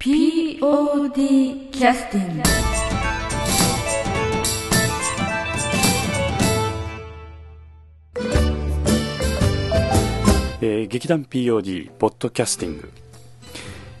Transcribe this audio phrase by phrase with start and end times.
[0.00, 2.42] ポッドキャスティング
[10.62, 12.90] えー劇団 POD ポッドキャスティング、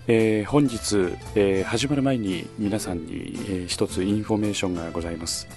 [0.06, 5.48] えー本日、えー始まる前に皆さんに、えー一つインフォメーションがございます、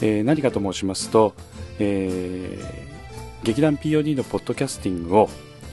[0.00, 1.34] えー何かと申しますと、
[1.80, 2.92] えー
[3.42, 5.28] 劇団 POD のポッドキャスティングを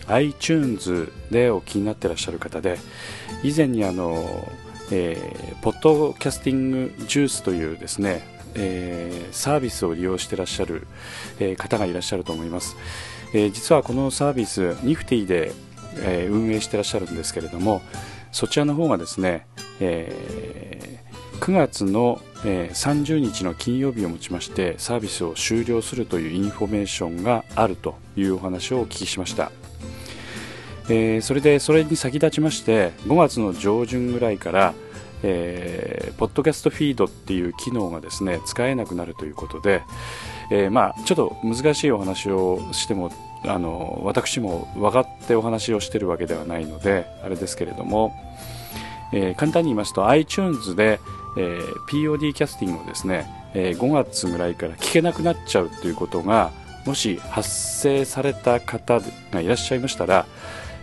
[0.10, 2.78] iTunes でお聞きになってらっしゃる方で
[3.44, 4.48] 以前にあの、
[4.92, 8.24] えーポッドキャスティングジュースというですね、
[8.56, 10.88] えーサービスを利用してらっしゃる、
[11.40, 12.76] えー方がいらっしゃると思います、
[13.34, 15.52] えー実はこのサービスニフティで、
[15.98, 17.82] えー運営してらっしゃるんですけれども
[18.32, 19.46] そちらの方がですね、
[19.80, 29.52] えー9月の、え30日の金曜日をもちましてサービスを終了するというインフォメーションがあるというお話をお聞きしました。
[30.90, 34.74] えーそれでそれに先立ちまして5月の上旬ぐらいから、
[35.24, 39.84] えーポッドキャストフィードっていう機能がですね使えなくなるということで、
[40.52, 43.10] えーまあ、ちょっと難しいお話をしても
[43.46, 48.14] あの私も分かってお話をしてるわけではないのであれですけれども、
[49.14, 51.00] えー簡単に言いますと iTunes で、
[51.38, 56.52] えー POD キャスティングをですね、えー5月ぐらいから聞けなくなっちゃうということが
[56.86, 59.00] もし発生された方
[59.32, 60.26] がいらっしゃいましたら、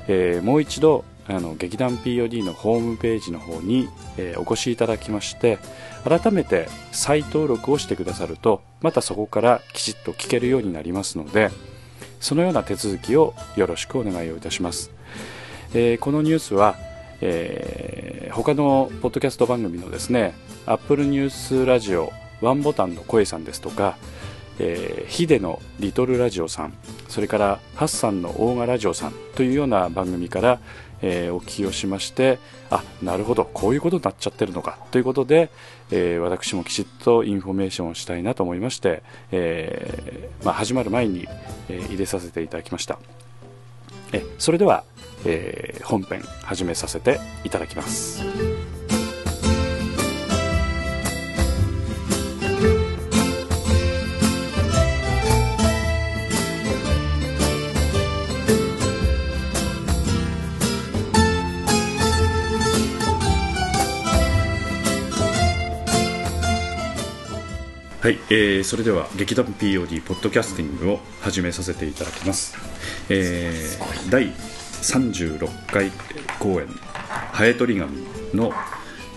[0.09, 5.59] えーもう一度あの劇団 POD のホームページの方に、えーお越しいただきまして
[6.05, 11.51] 改めて再登録をしてくださるとまたそこからきちっと聞けるようになりますので
[12.21, 14.91] そのような手続きをよろしくお願いをいたします、
[15.75, 16.77] えーこのニュースは、
[17.21, 20.35] えー他のポッドキャスト番組のですね
[20.67, 22.13] Apple ニュースラジオ
[22.43, 23.97] ワンボタンの声さんですとか
[24.59, 26.73] えーヒデのリトルラジオさん
[27.09, 30.61] それからハッサンのオーガラジオさんというような番組から、
[31.03, 32.39] えーお聞きをしまして
[32.71, 35.51] あなるほどこういうことになっちゃってるのかということで、
[35.91, 41.29] えー私もきちっとインフォメーションをしたいなと思いまして、えーまあ、始まる前に、
[41.69, 42.99] えー入れさせていただきました。
[44.13, 44.85] えそれでは、
[45.25, 48.66] えー本編始めさせていただきます。
[68.07, 72.57] はい、えーそれでは劇団 POD ポッドキャスティングを始めさせていただきます、
[73.09, 75.91] えー第36回
[76.39, 76.69] 公演
[77.33, 78.53] 「ハエトリガミの」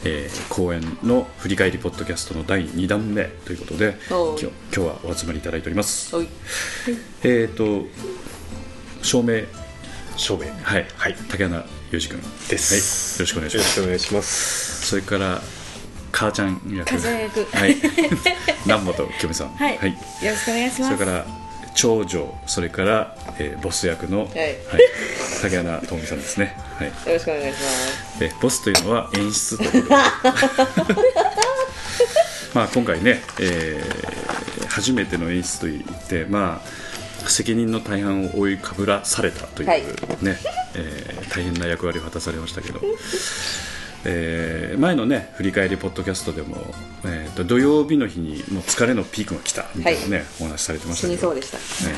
[0.04, 6.16] えー公演の振り返りポッドキャストの第2弾目ということで今日今日はお集まりいただいております。
[6.16, 6.28] おい。
[7.22, 7.86] えっ、と
[9.04, 9.44] 照明。
[10.18, 10.48] 照明。
[10.64, 11.16] はい、はい。
[11.30, 12.20] 竹穴裕二君。
[12.50, 13.22] です。
[13.22, 13.80] はい、よろしくお願いします。
[13.82, 14.88] よろしくお願いします。
[14.88, 15.59] それから
[16.12, 16.90] 母ちゃん役。
[16.96, 17.76] はい。
[18.66, 19.50] 南本清美さん。
[19.56, 19.80] はい、よ
[20.32, 20.98] ろしくお願いします。
[20.98, 21.26] それから
[21.76, 24.30] 長女それから、えーボス役の、い。
[25.42, 26.88] 竹穴智美さんですね、はい。
[26.88, 28.24] よろしくお願いします。
[28.24, 29.94] えボスというのは演出ということで。
[32.54, 34.20] まあ今回ね、えー
[34.70, 39.82] 初めての演出といってまあ責任の大半を覆いかぶらされたという、はい。
[40.22, 40.38] ね、
[40.76, 42.80] えー大変な役割を果たされましたけど、
[44.06, 46.58] えー前のね振り返りポッドキャストでも、
[47.06, 51.14] えーと土曜日の日にもう疲れのピークが来たみたいなね、お話しされてまし死たけど。
[51.16, 51.58] にそうでした。
[51.90, 51.96] ね、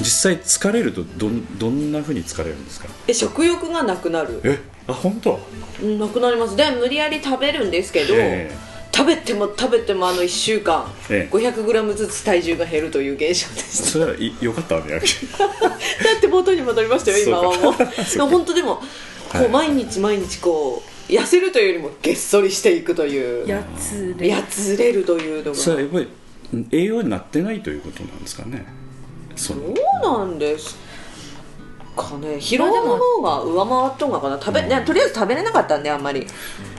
[0.00, 2.86] 実際疲れるとどんどんなふうに疲れるんですか？
[3.08, 4.40] え食欲がなくなる。
[4.44, 5.40] えあ本当？
[5.82, 6.54] うんなくなります。
[6.56, 8.50] で無理やり食べるんですけど、え
[8.92, 11.34] 食べても食べてもあの1週間、ええ。
[11.34, 17.72] 500g ずつ体重が減るという現象でしたそれはい良かったわね だって元に戻りましたよ 今はもう。
[18.28, 18.76] 本当でも
[19.28, 19.46] こはい。
[19.46, 23.48] う毎日毎日こう痩せるというよりもげっそりしていくという。
[23.48, 25.56] やつでやつれるというのが。
[25.56, 26.08] それはやっぱり
[26.52, 28.64] うん栄養になってないということなんですかね。
[29.36, 29.58] そう
[30.02, 30.76] なんです
[31.96, 32.36] かね。
[32.36, 34.38] 疲労の方が上回っとんがかな。
[34.38, 36.26] 食べ、ね、とりあえず食べれなかったんであんまり。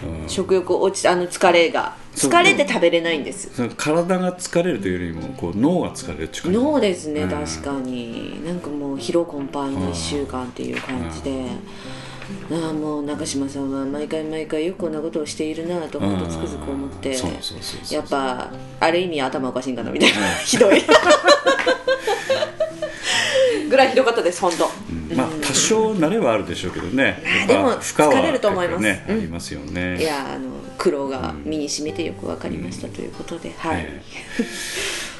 [0.03, 0.29] うん。
[0.29, 1.95] 食欲落ちあの疲れが。
[2.15, 3.49] 疲れて食べれないんです。
[3.77, 7.29] 体が疲れるというよりもこう脳が疲れるっていうか脳ですね、うん。
[7.29, 8.45] 確かに。
[8.45, 11.45] なんかもう疲労困憊の1週間っていう感じで、
[12.51, 17.17] ああもう中島さんは毎回毎回よくこんなことをしているなと本当つくづく思って
[17.93, 20.17] やっぱある意味頭おかしいんかなみたいな。
[20.43, 20.83] ひどい。
[23.69, 25.17] ぐらいひどかったです本当、うん。
[25.17, 27.23] まあ多少慣れはあるでしょうけどね。
[27.47, 28.83] でも疲れると思います。
[28.83, 29.17] ね、うん。
[29.17, 30.01] ありますよね。
[30.01, 34.01] いやあの苦労が身に染みてよく分かりましたということで、はい、え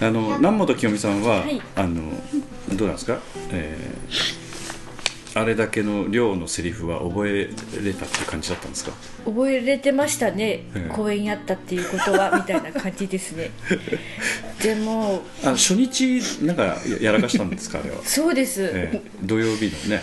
[0.02, 1.62] えあの南本清美さんは、はい。
[1.76, 2.02] あの
[2.74, 3.20] どうなんですか、
[3.52, 4.51] えー
[5.34, 7.50] あれだけの量のセリフは覚え
[7.84, 8.92] れたって感じだったんですか？
[9.26, 10.90] 覚えれてましたね、ええ。
[10.94, 13.52] 公演やったっていうことはみたいな感じですね。
[14.62, 17.80] でもあ初日なんかややらかしたんですか？
[17.80, 19.02] あれは、 そうです、ええ。
[19.24, 20.02] 土曜日のね。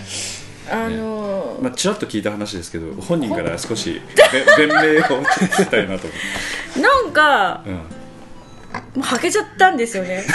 [0.70, 4.02] あのまあ、ちらっと聞いた話ですけど本人から少し
[4.58, 7.80] べ 弁明を聞きたいなと思って、なんかうん
[8.94, 10.24] もうはけちゃったんですよね。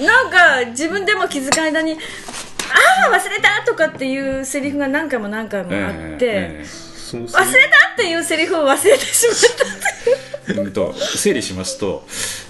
[0.00, 1.96] なんか自分でも気づかない間にあ
[3.10, 3.62] あ忘れた！
[3.66, 7.92] とかっていうセリフが何回も何回もあって、ええその忘れた！
[7.92, 12.06] っていうセリフを忘れてしまったええうんと整理しますと,、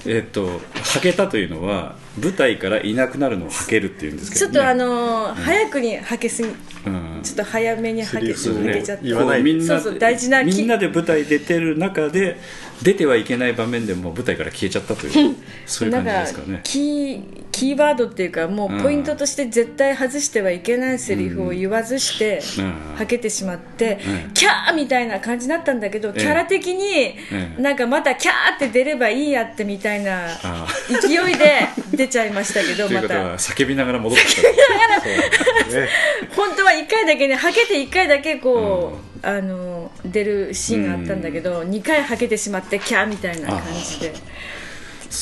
[0.06, 6.48] えっとはけたというのは舞台からいなくなるのをはけるっていうんですけど、ね、ちょっとあのー早くにはけすぎ
[6.86, 7.20] うん。
[7.22, 12.36] ちょっと早めにはけセリフを抜けちゃってみんなそうそう大事なみんなで舞台出てる中で
[12.82, 15.36] 出てはいけない場面でもう舞台から消えちゃったという
[15.66, 16.60] そういう感じですかね。
[16.64, 22.96] キーキーワードっていうかもうポイントとして絶対外してはいけないセリフを言わずして、うん。
[22.96, 24.32] はけてしまって、うん。
[24.32, 31.68] キャーみたいな感じになったんだけど、キャラ的に、ええなんかまたキャーって出ればいいやってみたいなあ勢いで
[32.02, 33.34] 出ちゃいましたけどまた。
[33.36, 34.48] 叫びながら戻ってきたね。
[36.34, 44.12] 本当は1回だけねはけて1回だけこう、あの出るシーンがあったんだけど、2回はけてしまってキャーみたいな感じで。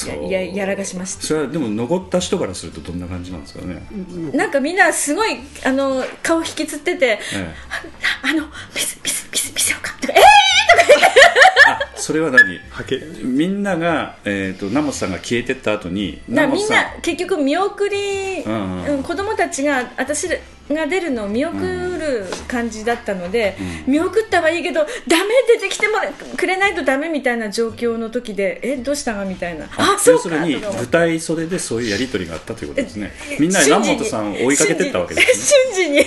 [0.06, 1.23] やややらかしました。
[1.23, 3.83] それはでも残った人からするとどんな感じなんですかね、
[4.33, 7.55] なんかみんなすごいあの顔引きつってて、え
[8.23, 9.79] ああの見せ見せ見せ見せよ。
[9.80, 9.80] うかとかえあ
[12.00, 12.58] それは何？
[12.70, 12.99] はけ。
[13.23, 19.02] みんなが、えー、とナモさんが消えてった後にみんナモさな結局見送り、うんうんうん。
[19.02, 20.29] 子供たちが私
[20.75, 23.56] が出るのを見送る感じだったので、
[23.87, 24.87] 見送ったはいいけどダ
[25.25, 25.94] メ出てきても
[26.37, 29.67] くれないとダメみたいな状況の時でえどうしたがみたいな。
[29.76, 30.19] あそうか。
[30.19, 33.12] 要するに舞台袖でそういうやり取りがあったということですね。
[33.38, 35.75] みんな南本さんを追いかけてったわけですね。
[35.75, 36.05] 瞬時に。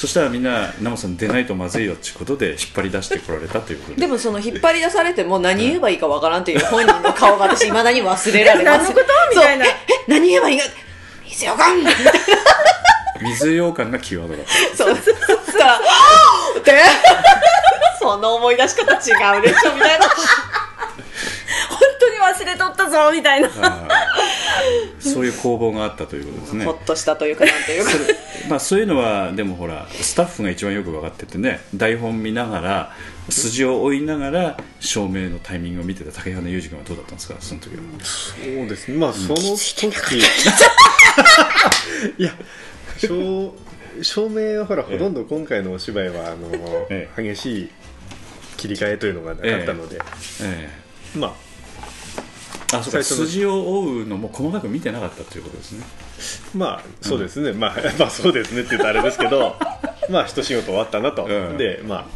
[0.00, 4.00] そしたらみんな南本さん出ないとまずいよっていうことで引っ張り出してこられたということで。
[4.00, 8.84] でもその引っ張り出されても何言えばいいかわからんっていう本人の顔が私いまだに忘れられます。
[8.84, 9.66] 何のことみたいな。
[9.66, 9.72] ええ
[10.08, 10.64] 何言えばいいか。
[11.28, 11.84] 水よかん
[13.22, 14.42] 水羊羹がキーワードだ。
[14.42, 15.02] ったそうそ
[15.52, 16.72] したら「あーって
[18.00, 20.08] その思い出し方違うでしょみたいな。
[20.08, 20.16] 本
[21.98, 23.48] 当に忘れとったぞみたいな。
[23.48, 23.90] あー
[25.00, 26.64] そういう攻防があったということですね。
[26.64, 27.90] ほっとしたというかなんというか。
[28.48, 32.92] まあ、そういうのはでもほらスタッフが一番よく分かっててね台本見ながら
[33.28, 37.82] 筋を追いながら照明のタイミングを見てた竹花裕二君はどうだったんですかその時は。
[38.02, 38.34] そ
[38.64, 38.98] うですね。
[38.98, 39.86] まあその時
[42.18, 42.32] いや
[43.00, 43.54] 照
[44.02, 47.70] 照 明はほらほとんど今回のお芝居はあの、え激しい
[48.56, 50.00] 切り替えというのがなかったので、
[50.42, 50.68] え
[51.16, 51.34] まあ
[52.72, 52.76] え。
[52.76, 52.82] あ。
[52.82, 55.84] そうか最初の筋を追うのも細かく見てなかったということですね。
[56.54, 59.56] まあそうですね、まあ まあそうですねって言うとあれですけど
[60.10, 61.56] まあ一仕事終わったなと、うん。
[61.56, 62.06] でま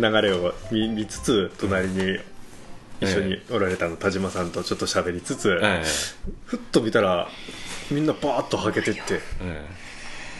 [0.00, 2.18] 流れを見見つつ隣に
[3.00, 5.82] 一緒におられたの田島さんとちょっと喋りつつ、え。
[6.46, 7.28] ふっと見たら
[7.90, 9.00] みんなバーッとはけてって。
[9.14, 9.87] ええ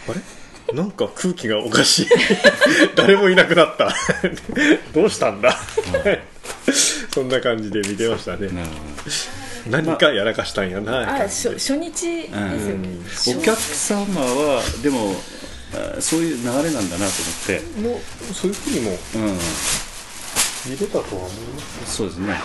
[0.07, 0.73] あれ？
[0.73, 2.07] なんか空気がおかしい。
[2.95, 3.93] 誰もいなくなった。
[4.93, 5.59] どうしたんだ？
[7.13, 8.49] そんな感じで見てましたね。
[9.67, 11.01] 何かやらかしたんやな。
[11.01, 12.89] あ感じで初初日ですよね、
[13.25, 15.15] ほどお客様はでも
[15.73, 17.13] あそういう流れなんだなと
[17.77, 19.37] 思もうそういうふうにもって、うん、
[20.71, 22.39] 見れたとは思いますそうですね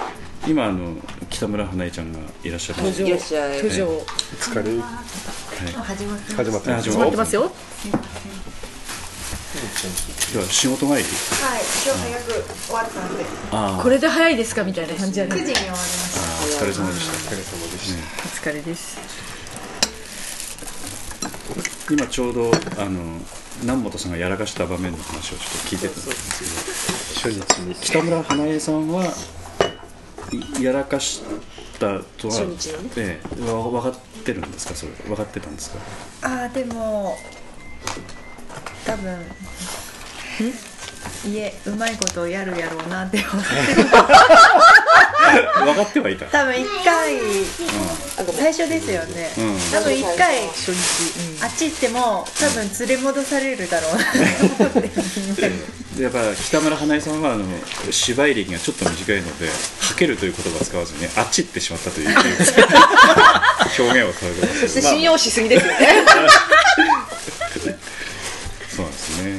[0.47, 0.95] 今あの
[1.31, 2.83] 北村花江ちゃんがいらっしゃる。
[2.83, 3.57] 登場いらっしゃい。
[3.57, 4.63] 登場お疲れ。
[5.83, 6.71] 始まって始まってます。
[6.71, 7.51] あ始待ってますよ。
[9.55, 11.03] 今日は仕事帰りはい。
[11.03, 12.33] 今日早く
[12.67, 13.25] 終わったんで。
[13.53, 18.99] あこれで早いですかみたいな感じじゃ9ない時に終わりましお疲れ様でしお疲れ様でした、お疲れです。
[21.87, 23.19] た今ちょうどあの
[23.63, 27.41] 南本さんがやらかした場面の話をちょっと聞いてたんですけど。
[27.41, 29.09] 初日に北村花江さんはい
[30.61, 31.23] やらかし
[31.79, 32.35] たとは
[32.97, 34.93] ええわ分かってるんですかそれ。
[35.07, 35.79] 分かってたんですか？
[36.21, 37.17] たあーでも
[38.87, 39.19] 多分
[41.27, 43.51] 家うまいことをやるやろうなって思って
[45.65, 46.27] 分かってはいた。
[46.27, 47.19] 多分一回
[48.37, 49.59] 最初ですよね、うん。
[49.73, 54.91] 多分一回初日、あっち行っても多分連れ戻されるだろうなと思って。
[55.97, 57.45] でやっぱ北村花江さんはあの
[57.91, 59.47] 芝居歴がちょっと短いので
[59.79, 62.09] 「はける」という言葉を使わずに「あっち行ってしまった」という
[63.79, 64.83] 表現をされてます。
[64.83, 65.79] 信用しすぎですよね
[68.75, 69.39] そうなんですね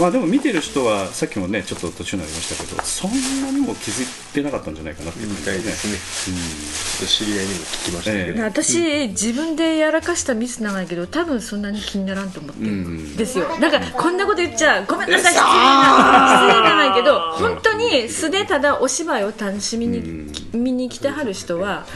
[0.00, 3.10] まあでも見てる人はさっきもねちょっと途中になりましたけどそん
[3.42, 5.98] なにも気づいてなかったんじゃないかなってみたいですね。
[6.30, 13.46] ちょっと知り合いにも聞きましたけど、え私自分でやらかしたミス長いけど多分そんなに気にならんと思ってるんですよ。
[13.60, 21.86] だからこんなこと言っちゃごめんなさい失礼な失礼なないけど本当に素でただお芝居を楽しみに見に来てはる人は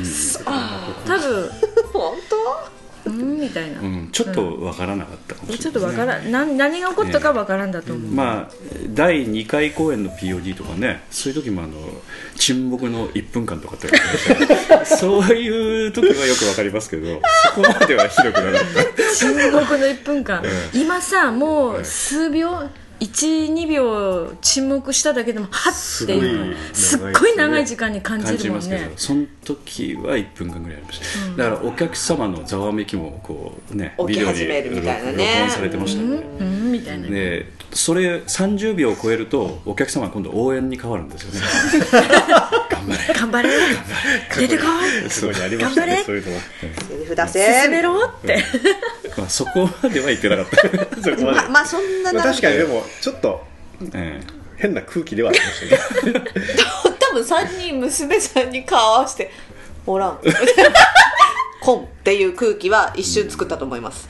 [1.07, 1.74] 多分本
[3.21, 3.81] うんみたいな。
[3.81, 8.55] うん、ちょっとわからなかったかもしれないちょっとわからんな何が起こったかわからんだと思う、まあ
[8.93, 11.75] 第2回公演の POD とかねそういう時もあの
[12.37, 13.89] 沈黙の1分間とかって
[14.85, 17.21] そういう時はよくわかりますけど
[17.55, 18.63] そこまではひどくなかっ
[18.97, 19.15] た。
[19.15, 22.69] 沈黙の1分間、え今さもう数秒
[23.01, 28.69] 12秒沈黙しただけでもはっていうすっごい長い時間に感感じじるもんね。
[28.69, 31.01] ますけどその時は1分間ぐらいありまし
[31.37, 35.25] た、だからお客様のざわめきもこうね起き始めるみたいなね。
[35.25, 41.41] 録音されてましたね、うんみたいな、でそれ30秒を超えるとお客様は今度応援に変わるんですよね。
[43.15, 43.49] 頑張れ。
[44.37, 44.65] 出てこ
[45.07, 45.11] い。
[45.11, 45.97] すごいありました頑張れ。
[45.99, 48.45] ねそういうのは当セリフ出進せめろって、
[49.17, 50.57] まあ、そこまでは言ってなかった。
[51.03, 51.23] そこまで。
[51.25, 53.45] ままあそんな確かにでもちょっと
[53.95, 54.21] え
[54.57, 56.25] 変な空気ではありましたね。
[57.01, 59.31] 多分3人娘さんに顔合わせて
[59.87, 60.19] おらん。
[61.61, 64.07] コンっていう空気は一瞬作ったと思います、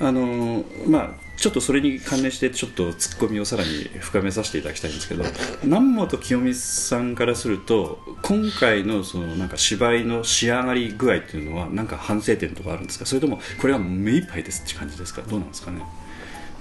[0.00, 5.24] えあのーまあちょっとそれに関連してちょっとツッコミをさらに深めさせていただきたいんですけど
[5.64, 13.06] 南本清美さんからすると今回のそのなんか芝居の仕上がり具合っていうのはなんか反省点とかあるんですか？
[13.06, 15.22] それともこれは目いっぱいですって感じですか？
[15.22, 15.82] どうなんですかね？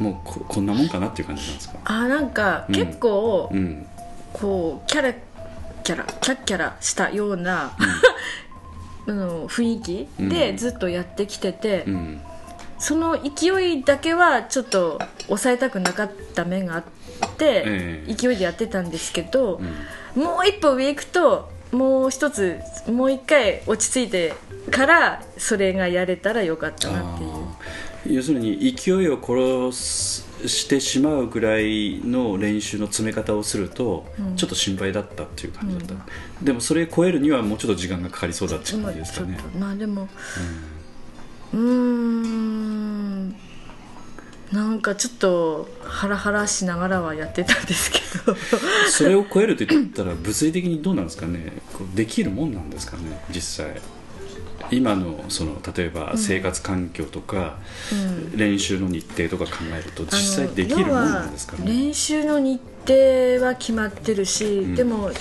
[0.01, 1.77] もうここんなもんかなっていう感じなんですか？
[1.85, 2.75] あなんかうん。
[2.75, 3.85] 結構、うん。
[4.33, 5.13] こうキャラ
[5.83, 7.73] キャラキャッキャラしたような、
[9.07, 12.21] あの雰囲気でずっとやってきてて、うん。
[12.79, 16.83] その勢いだけはちょっと抑えたくなかった面があっ
[17.37, 18.13] て、ええ。
[18.13, 19.61] 勢いでやってたんですけど、
[20.15, 24.33] もう一歩上行くともう一つもう一回落ち着いて
[24.71, 27.29] からそれがやれたらよかったなっていう。
[28.05, 36.05] 要するに勢いを殺すしてしまうぐらいの練習の詰め方をすると、ちょっと心配だったっていう感じだった、
[36.43, 39.37] でもそれを超えるにはもうちょっと時間がかかりそうだっていうまあ感じですかね。
[39.59, 40.09] まあでも
[41.53, 43.35] うーん。
[44.51, 48.35] なんかちょっとハラハラしながらはやってたんですけど。
[48.91, 51.53] それを超えると言ったら物理的にどうなんですかね。
[51.95, 53.81] できるもんなんですかね実際
[54.71, 57.57] 今のその例えば生活環境とか、
[58.35, 61.65] 練習の日程とか考えると実際できるもんなんですかね？
[61.65, 65.11] 練習の日程は決まってるし、でも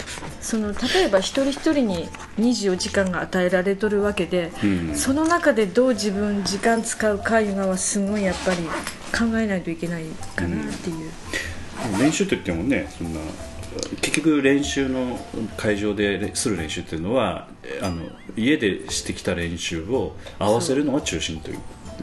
[0.41, 4.95] その例えば一人一人に24時間が与えられとるわけで、うん。
[4.95, 8.59] その中でどう自分時間使うかいうのはすごいやっぱり
[9.13, 10.05] 考えないといけない
[10.37, 11.11] かなっていう、
[11.99, 13.21] 練習といってもねそんな
[14.01, 15.19] 結局練習の
[15.57, 18.03] 会場でする練習っていうのはえあの
[18.37, 21.59] 家でしてきた練習を合わせるのが中心という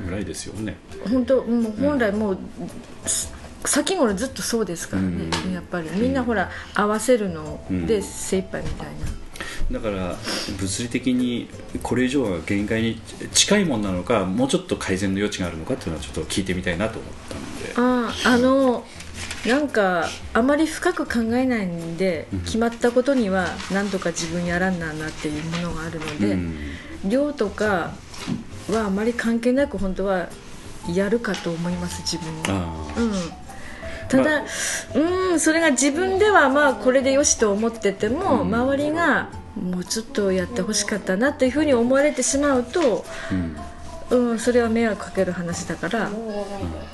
[0.06, 0.78] ぐらいですよね。
[1.10, 2.38] 本当もう本来もう、
[3.06, 3.34] す
[3.66, 5.90] 先頃ずっとそうですからね、やっぱり。
[5.92, 8.88] みんなほら合わせるので精一杯みたい
[9.72, 10.16] な、だから
[10.60, 11.50] 物理的に
[11.84, 13.02] これ以上は限界に
[13.34, 17.74] 近いものなのかもうちょっと改善の余地があるのかっていうのはちょっと聞いてみたいなと思ったんで。
[17.76, 18.86] あああの
[19.46, 26.56] なんかあまり深く考えないんで、決まったことには何とか自分やらんなんなっていうものがあるので、うん。
[27.06, 27.94] 量とか
[28.70, 30.28] はあまり関係なく本当は
[30.94, 32.64] やるかと思います自分は。
[32.96, 33.14] あうん。
[34.10, 34.44] ただ、
[34.96, 43.58] うんそれが自分ではまあこれでよしと思ってても、周りがもうちょっとやってほしかったなというふうに思われてしまうと、あ、うん、
[44.10, 46.10] うん、それは迷惑かける話だから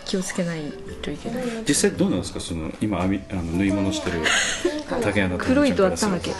[0.05, 0.61] 気をつけない
[1.01, 1.43] といけない。
[1.67, 4.21] 実際どうなんですかその今編みあの縫い物してる
[5.01, 6.31] 竹穴黒いとあったわけ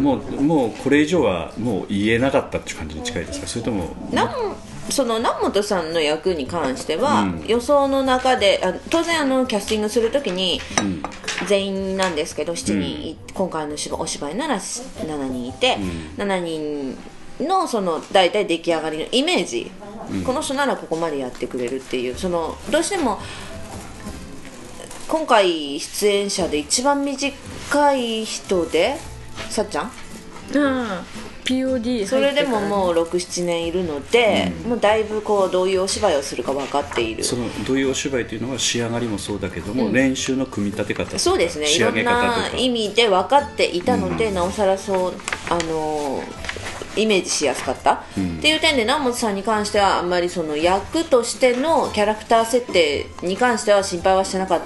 [0.00, 3.46] もうもうこれ以上はもう言えなかったっていう感じに近いですか？
[3.46, 4.30] それともなん
[4.90, 7.44] その南本さんの役に関しては、うん。
[7.46, 11.02] 予想の中であ当然あのキャスティングするときにうん。
[11.46, 15.78] 全員なんですけど7人い、今回の芝お芝居なら7人いて、
[16.18, 16.98] 7人
[17.40, 19.70] のその大体出来上がりのイメージ、
[20.24, 22.14] この人ならここまでやってくれるっていう。
[22.16, 23.18] そのどうしても
[25.08, 28.96] 今回出演者で一番短い人で
[29.48, 29.84] さっちゃん？
[29.86, 29.90] あ
[30.54, 31.04] あ
[31.44, 37.24] POD それでもうもう67年いるので、もうだいぶこうどういうお芝居をするか分かっている。
[37.24, 41.68] そのどういうお芝居というのは仕上がりもそうだけども、練習の組み立て方とかそうですね。
[41.68, 45.14] いろんな意味で分かっていたので、なおさらそう
[45.48, 46.22] あの
[46.96, 47.98] イメージしやすかった、っ
[48.40, 54.60] ていう点で南本さんに関してはあんまりその役としてのキャラクター設定に関しては心配はしてなかっ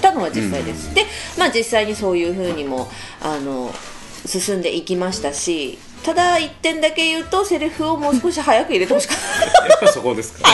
[0.00, 1.04] たのは実際です、で、
[1.38, 2.88] まあ、実際にそういうふうにも
[3.22, 3.72] あの
[4.26, 9.66] 進んでいきましたしただ一点だけ言うとセリフをもう少し早く入れてほしかった。
[9.66, 10.48] やっぱそこですか、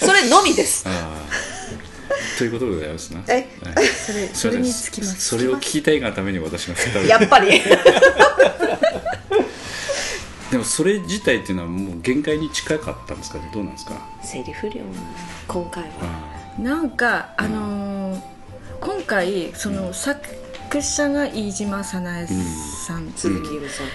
[0.00, 0.84] それのみです。
[2.36, 3.22] ということでございますな。
[3.28, 3.86] えはい。
[3.86, 5.28] それそそれにつきます。
[5.28, 7.62] それを聞きたいがために私がやっぱり
[10.52, 13.50] でもそれ自体っていうのはもう限界に近かったんですかね？
[13.52, 13.94] どうなんですか？
[14.22, 14.82] セリフ量
[15.48, 15.88] 今回は。
[16.58, 18.20] あなんかあのー
[18.80, 20.20] 今回その作
[20.82, 23.86] 者が飯島早苗さん、鈴木由美さん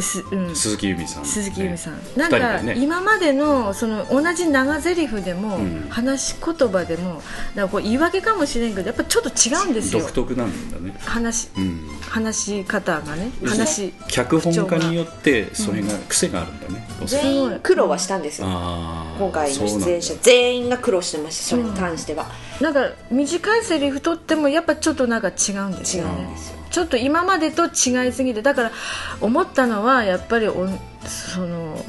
[0.00, 0.46] すうん。
[0.48, 2.00] ー鈴木由美さん、鈴木由美さん、ね。
[2.16, 5.86] なんか、ね今までのその同じ長台詞でも、うん。
[5.90, 7.22] 話し言葉でも
[7.54, 10.00] なんかこう言い訳かもしれんけどやっぱちょっと違うんですよ。
[10.00, 10.94] 独特なんだね。
[11.04, 11.88] 話うん。
[12.08, 13.30] 話し方がね。
[13.44, 18.46] 話脚本家によってそれが癖があるんだね、おそらく全員苦労はしたんですよ。
[18.48, 19.18] あー。
[19.18, 22.26] 今回の出演者全員が苦労してましたそれに関しては、
[22.60, 28.72] なんか短いセリフとってもやっぱちょっとなんか違うんですよ違うんねですよちょっと今までと違いすぎてだから
[29.20, 30.68] 思ったのはやっぱりお
[31.06, 31.84] その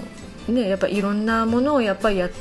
[0.47, 2.31] ねやっぱいろんなものをやっぱりやっ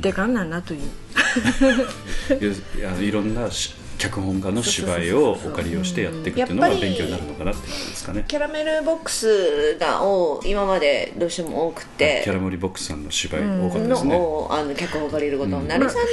[0.00, 0.80] てかんなんなという、
[2.78, 8.24] いやいろんなし脚本家の芝居をお借りをしてやっていくっていうのが勉強になるのかなっていうことですかね。
[8.26, 14.14] キャラメルボックスがを今までどうしても多くてキャラモリボックスさんの芝居多かったですね、
[14.50, 16.06] あの脚本を借りることになる、さんの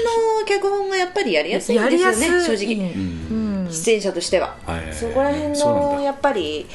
[0.46, 6.68] 脚本がやっぱりやりやすいんですよね正直、うんうん出演者としては、はいそこら辺のやっぱり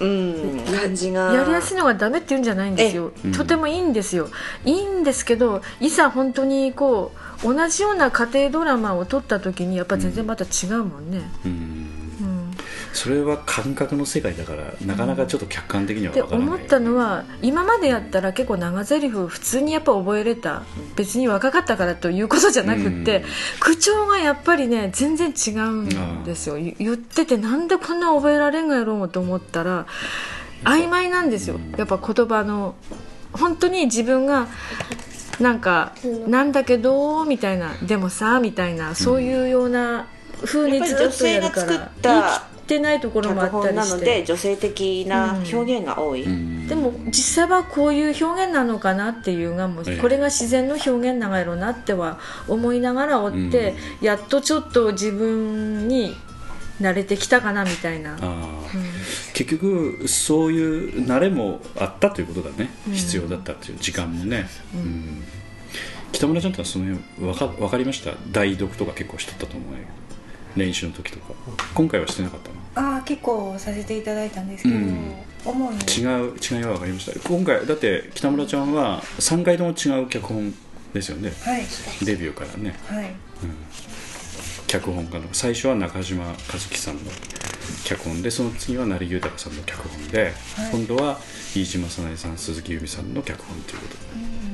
[0.00, 1.32] うん感じが。
[1.32, 4.28] やりやすいのがダメって言うんじゃないんですよ、えとてもいいんですよ。
[4.64, 7.12] いいんですけどいざ本当にこ
[7.44, 11.91] う同じような家庭ドラマを撮った時にやっぱ全然また違うもんね、うんうん
[12.92, 20.62] それは感覚の世界だからなかなかちょっと客観的にはで分からない、思ったのは今までやったら結構長台詞普通にやっぱ覚えれた。
[20.94, 23.24] 別に若かったからということじゃなくって、うん。
[23.60, 26.56] 口調がやっぱりね全然違うんですよ。
[26.56, 29.86] 言言っててなんでこんな覚えられんがやろうと思ったら
[30.64, 31.58] 曖昧なんですよ。
[31.78, 32.74] やっぱ言葉の
[33.32, 34.48] 本当に自分が
[35.40, 35.94] なんか
[36.26, 40.06] なんだけどみたいなでもさみたいなそういうような
[40.44, 41.72] 風にずっとやるから。
[41.72, 43.90] やっぱり女性が作った生きてないところもあ脚ったりして。
[43.90, 46.66] 本なので女性的な表現が多い、うん。
[46.66, 49.98] でも実際はこういう表現なのかなっていうがもうええ。
[49.98, 56.14] これが自然の表現なんやろうなっては思いながら追って、やっとちょっと自分に
[56.80, 65.22] 慣れてきたかなみたいな、あー結局そういう慣れもあったということだね、必要だったっていう時間もね、うん。
[66.12, 68.12] 北村ちゃんとはその辺分か分かりました？
[68.32, 69.78] 代読とか結構しとったと思うよ
[70.56, 71.34] 練習の時とか。
[71.74, 72.56] 今回はしてなかったの？
[72.74, 75.14] ああ結構させていただいたんですけど、うん。
[75.44, 77.28] 主に違う違いは分かりました。
[77.28, 80.54] 今回だって北村ちゃんは3回とも違う脚本
[80.94, 81.32] ですよね。
[81.42, 81.62] はい。
[82.04, 82.78] デビューからね。
[82.86, 83.10] はい。
[84.66, 85.24] 脚本家の。
[85.32, 87.02] 最初は中島和樹さんの
[87.84, 90.32] 脚本でその次は成井豊さんの脚本で、はい。
[90.72, 91.18] 今度は
[91.54, 94.51] 飯島早苗さん鈴木由美さんの脚本ということで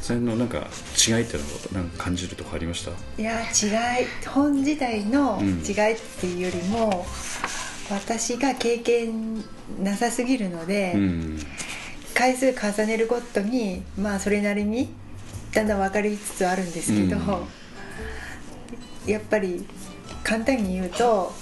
[0.00, 0.68] それのなんか
[1.08, 2.92] 違いっていうのをなんか感じるとこありました？
[3.20, 7.04] いや違い本自体のうん違いっていうよりも、
[7.90, 9.44] 私が経験
[9.82, 11.38] なさすぎるので、うん。
[12.14, 14.88] 回数重ねるごとにまあそれなりに
[15.52, 17.46] だんだん分かりつつあるんですけど、
[19.06, 19.66] やっぱり
[20.24, 21.34] 簡単に言うと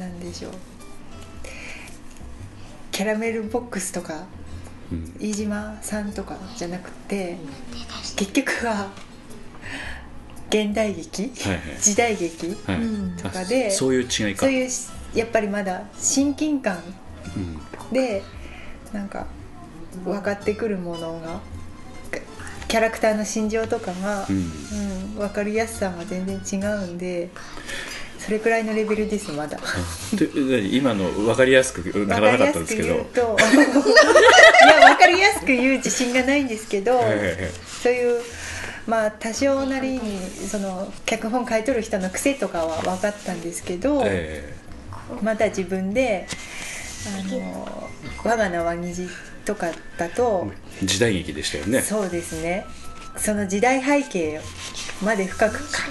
[0.00, 0.52] なんでしょう。
[2.90, 4.24] キャラメルボックスとかうん
[5.18, 7.36] 飯島さんとかじゃなくて
[8.16, 8.90] 結局は
[10.48, 11.60] 現代劇、はいはい。
[11.80, 14.42] 時代劇、はいうんとかであそういう違いか。
[14.42, 14.70] そういう
[15.14, 16.78] やっぱりまだ親近感
[17.36, 17.92] うん。
[17.92, 18.22] で
[18.92, 19.26] なんか
[20.04, 21.40] 分かってくるものが
[22.68, 24.36] キャラクターの心情とかが、うん。
[24.36, 27.30] うん分かりやすさが全然違うんで
[28.24, 29.58] それくらいのレベルですまだ。
[30.70, 32.94] 今の分かりやすくならなかったんですけど。
[32.94, 33.90] 分かりやすく言うと
[34.64, 36.98] いや分かりやすく言う自信がないんですけど、
[37.82, 38.22] そういう
[38.86, 40.18] まあ多少なりに
[40.50, 44.54] その脚本書いとる人の癖とかは分かったんですけど、え
[45.20, 46.26] また自分で
[47.18, 47.90] あの
[48.24, 49.06] 我が名は虹
[49.44, 50.50] とかだと、
[50.82, 51.82] え時代劇でしたよね。
[51.82, 52.64] そうですね。
[53.18, 54.40] その時代背景
[55.02, 55.82] まで深くか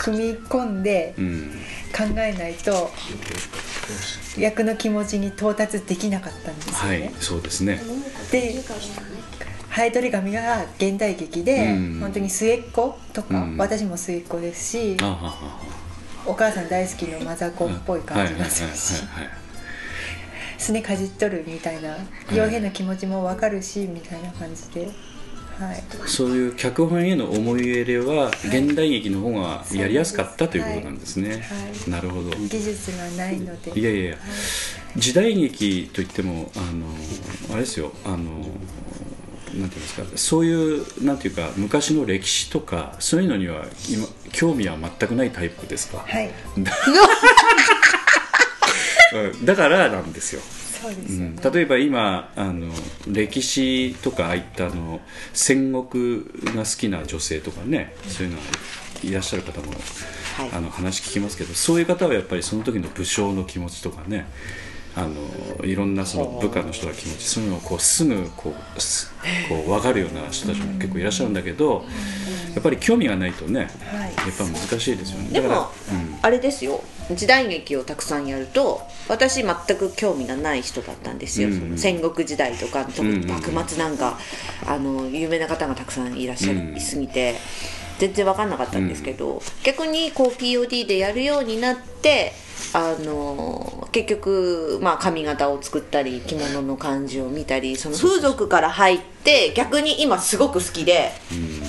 [0.00, 1.50] 組み込んでうん
[1.94, 2.90] 考えないと
[4.38, 7.82] 役の気持ちに到達できなかったんですよはね、いそうですね。
[8.30, 8.54] で
[9.68, 12.00] ハエトリガミが現代劇で、うん。
[12.00, 13.56] 本当に末っ子とか、うん。
[13.56, 14.96] 私も末っ子ですし
[16.26, 19.04] お母さん大好きのマザコンっぽい感じがするし
[20.58, 21.96] すねかじっとるみたいな
[22.28, 24.88] 傭兵の気持ちも分かるしみたいな感じで、
[25.60, 31.36] はい、そういう脚本への思い入れは現代劇の方がやりやすかったということなんですね、は
[31.86, 31.90] い。
[31.90, 32.30] なるほど。
[32.30, 33.78] 技術がないので。
[33.78, 34.16] いやいや
[34.96, 36.86] 時代劇といってもあの
[37.52, 37.92] あれですよ。
[38.06, 38.30] あのなんて
[39.52, 40.04] いうんですか。
[40.16, 46.30] そういうなんていうか昔の歴史とかそういうのには今興味は全くないタイプですか、はい。
[49.12, 49.44] うん。
[49.44, 50.40] だからなんですよ
[50.80, 52.72] そうですよね、うん、例えば今あの
[53.06, 55.00] 歴史とかああいったあの
[55.32, 58.42] 戦国が好きな女性とかねそういうのが
[59.02, 59.72] いらっしゃる方も、
[60.36, 60.50] はい。
[60.52, 64.26] あの話聞きますけどそういう方はやっぱりその時の武将の気持ちとかね
[64.96, 69.12] あのいろんなその部下の人の気持ちそういうのをこうすぐこうす
[69.48, 71.84] こう分かるような人たちも結構いらっしゃるんだけど
[72.54, 74.10] やっぱり興味がないとねはい。
[74.10, 75.28] やっぱ難しいですよね。
[75.30, 76.18] でもうん。
[76.20, 76.82] あれですよ。
[77.12, 81.54] 時代劇をたくさんやると私全く興味がない人だったんですよ、うん。
[81.72, 84.18] うん戦国時代とか特に幕末なんか、
[84.66, 87.36] あの有名な方がたくさんいらっしゃうんりすぎて、
[87.98, 92.32] 全然分かんなかったんですけど、逆にこう POD でやるようになって
[92.72, 101.10] あの結局、まあ、髪型を作ったり着物の感じを見たりその風俗から入って逆に今すごく好きで、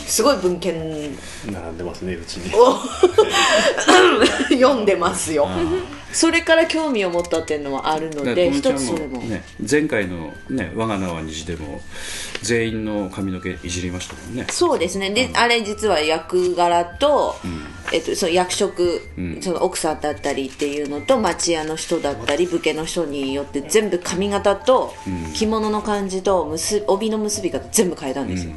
[0.05, 1.17] すごい文献
[1.51, 2.53] 並んでますねうちに。
[2.55, 2.79] を
[4.49, 5.47] 読んでますよ。
[6.13, 11.81] それから興味を持ったっていうのはあるので一つそれも、ね、前回の、ね「我が名は虹」でも
[12.41, 14.47] 全員の髪の毛いじりましたもんね。
[14.49, 15.11] そうですね。
[15.11, 17.35] で、あれ実は役柄と、
[17.93, 19.41] えっと、その役職、ん。
[19.41, 24.93] その奥さんだったりっていうのと町屋の人だったり武家の人によって全部髪型と
[25.33, 28.53] 着物の感じと結帯の結び方全部変えたんですよ、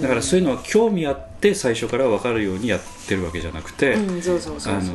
[0.00, 3.96] だからそういうのは興味あって最初から分かるようにやってるわけじゃなくて、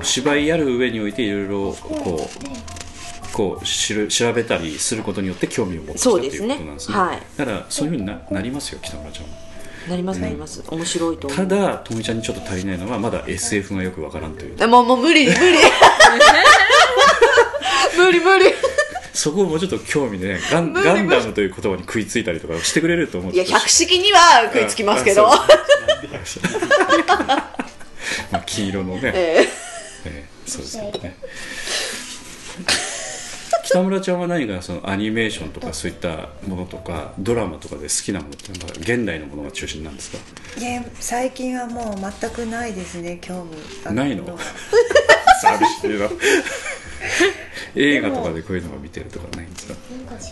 [0.03, 6.57] 芝居やる上においていろいろこうこう知る調べたりすることによって興味を持ってきたということなんですね。
[6.57, 6.95] そうですね。
[6.95, 7.21] はい。
[7.37, 9.50] だからそういうふうにななりますよ北村ちゃんは
[9.89, 10.63] なりますなります。
[10.67, 14.63] 面白いとただとみちゃんにちょっと足りないのはまだ SF がよく分からんという。
[14.63, 15.39] あもうもう無理無理。
[17.97, 18.45] 無理 無理。
[19.13, 25.27] そこをもうちょっと興味でねガンガンダムという言葉に食いついたりとかしてくれると思っていや百式には食いつきますけど。
[25.31, 25.47] あ
[28.31, 29.47] まあ黄色のね、え
[30.05, 30.25] え。
[30.47, 31.15] ーそうですよね
[33.71, 40.17] 北村ちゃんは何かそのアニメーションとかそういったものとかドラマとかで好きなものってのは現代のものが中心なんですか？
[40.59, 43.57] いや最近はもう全くないですね興味。
[43.85, 44.25] あないの？
[45.41, 46.09] 寂しいな。
[47.75, 49.75] 映画とかでこういうのを見てるとかないんですか？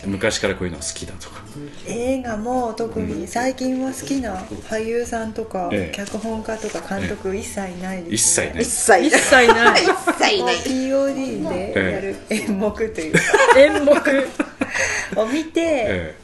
[0.06, 0.38] 昔。
[0.40, 1.40] からこういうのが好きだとか。
[1.88, 4.36] 映画も特に最近は好きな
[4.68, 5.96] 俳優さんとか、ええ。
[5.96, 8.62] 脚本家とか監督一切ないです、一切ない。
[8.62, 9.82] 一切一切ない。
[9.82, 9.86] 一
[10.18, 10.56] 切ない。
[10.56, 13.20] POD でやる演目というか、
[13.58, 13.94] 演目。
[15.16, 16.14] を見て、え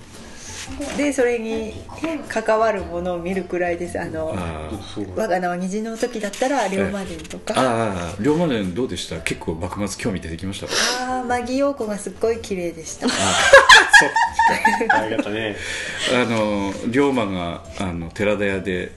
[0.96, 1.72] でそれに
[2.28, 4.00] 関わるものを見るくらいです。
[4.00, 4.34] あの
[5.14, 9.20] 我が名は虹の時だったら龍馬伝とあか、ああ龍馬伝どうでした？
[9.20, 10.66] 結構幕末興味出てきました？
[11.06, 13.06] ああマギ陽子がすっごい綺麗でした。
[14.90, 15.56] あ りがとね。
[16.14, 18.92] あの龍馬があの寺田屋で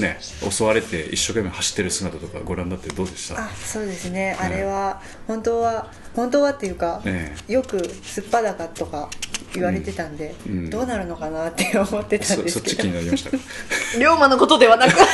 [0.00, 0.18] ね
[0.50, 3.44] 襲われて一生懸命走ってる姿とかご覧になってどうでした？
[3.44, 4.36] あそうですね。
[4.40, 9.08] あれは本当は本当はっていうか、えよくすっぱだかとか
[9.54, 10.52] 言われてたんで、うん。
[10.52, 10.70] うん。
[10.70, 13.30] どうなるのかなって思ってたんそそっち気ですけどになりました。
[13.30, 13.36] か
[13.98, 14.96] 龍馬のことではなく。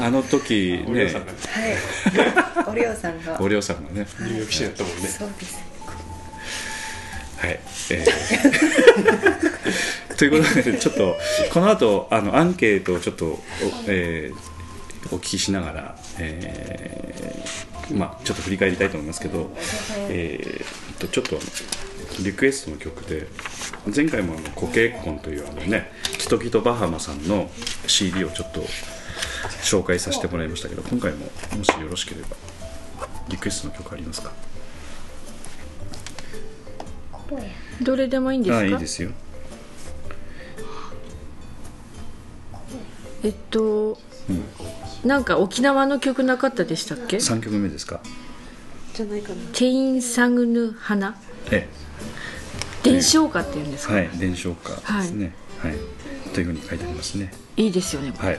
[0.00, 0.90] あの時ね。
[0.90, 2.70] お嬢さんがはい。
[2.70, 3.38] おりょうさんが。
[3.40, 4.06] おりょうさんがね。
[4.20, 5.08] ニューヨーク市だったもんね。
[5.08, 5.58] そうです。
[7.38, 8.10] はい、えー
[10.18, 11.16] ということでちょっと
[11.52, 13.42] この後あのアンケートをちょっとお,、
[13.86, 14.54] えー
[15.12, 19.54] お聞きしながら、えーまあ、ちょっと振り返りたいと思いますけど、
[20.08, 21.38] えーとちょっと
[22.22, 23.26] リクエストの曲で
[23.94, 27.50] 前回もあの「コケッコン」というあのねキトキトバハマさんの
[27.86, 28.64] CD をちょっと
[29.62, 32.36] 紹介させてもらいましたけど今回ももしよろしければ
[33.28, 34.32] リクエストの曲ありますか？
[37.82, 38.58] どれでもいいんですか？
[38.60, 39.10] あいいですよ
[43.24, 43.98] えっと、
[45.04, 48.00] なんか沖縄の曲なかったでしたっけ？3曲目ですか？
[48.94, 49.36] じゃないかな。
[49.52, 51.16] ケインサグヌ花
[51.50, 51.68] え
[52.82, 55.34] 伝承歌っていうんですか、えはい伝承歌ですね。
[55.58, 55.74] はい、
[56.34, 57.32] というふうに書いてありますね。
[57.56, 58.12] いいですよね。
[58.12, 58.38] これはい。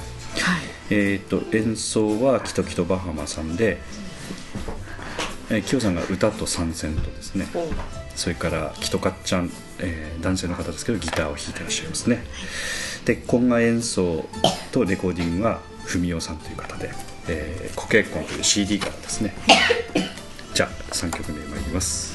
[0.91, 3.79] えー、と演奏はキトキトバハマさんで、
[5.49, 7.47] えー、キヨさんが歌と参戦とですね。
[8.15, 12.17] それからキトカッちゃん、えー男性の方ですけどギターを弾いてらっしゃいますね。
[12.17, 12.21] で
[13.13, 14.25] コンガ演奏
[14.71, 16.91] とレコーディングは文雄さんという方で
[17.29, 19.35] 「えー、コケッコン」という CD からですね。
[20.53, 22.14] じゃあ3曲目参ります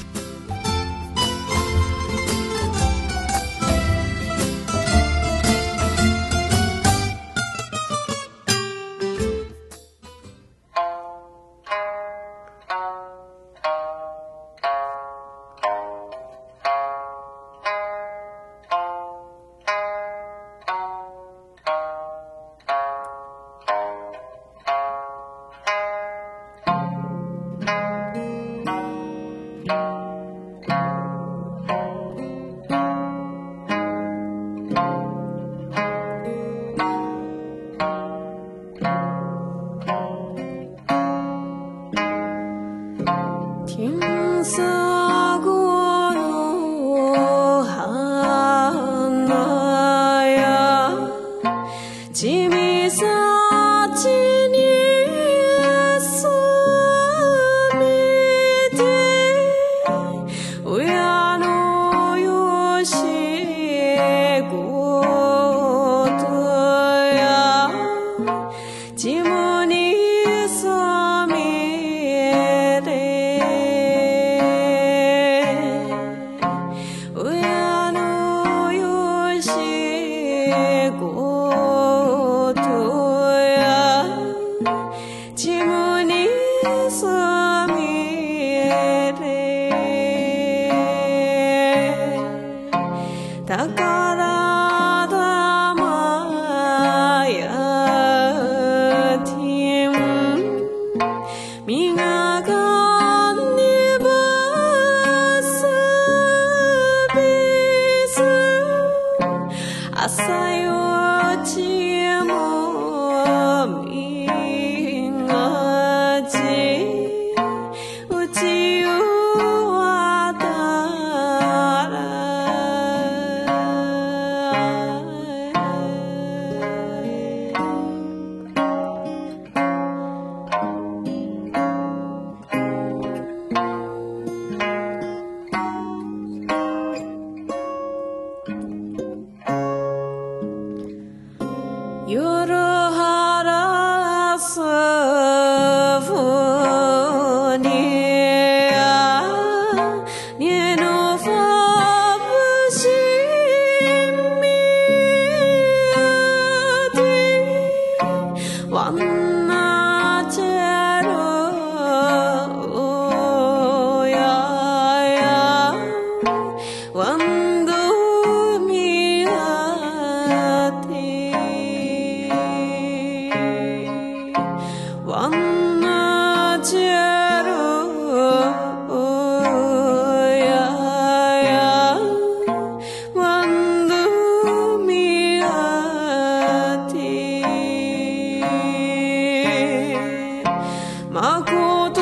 [191.11, 192.00] まこ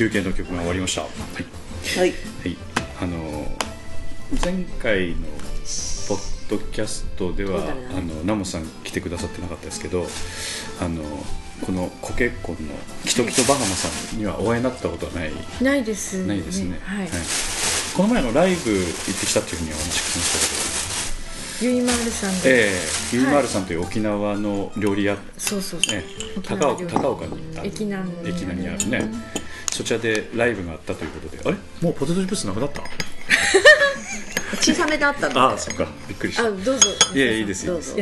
[0.00, 1.02] 休憩の曲が終わりました。
[1.02, 1.10] はい。
[1.98, 2.08] はい。
[2.08, 2.56] はい、
[3.02, 3.52] あの
[4.42, 5.26] 前回の
[6.08, 7.60] ポッドキャストでは
[7.94, 10.06] あのナモさん来てくださってなかったですけど
[10.80, 11.02] あの
[11.66, 12.72] このコケッコンの
[13.04, 17.08] キトキトバハマさんにはお会いになったことはない、ないですないですね、はい、
[17.94, 22.70] この前のライブ行ってきたっていうふうにはお話聞きましたゆいまるさんええ。
[23.12, 23.24] ゆい。
[23.26, 26.02] まるさんという沖縄の料理屋、そうそうそう、
[26.42, 29.04] 高岡に駅南にあるね、
[29.70, 31.42] そちらでライブがあったということで。
[31.48, 31.56] あれ？
[31.80, 32.82] もうポテトチップスなくなった？
[34.60, 35.40] 小さめであったの。
[35.40, 35.86] ああそっか。
[36.08, 36.44] びっくりした。
[36.44, 36.88] あどうぞ。
[37.14, 37.74] いやいいですよ。
[37.74, 37.94] どうぞ。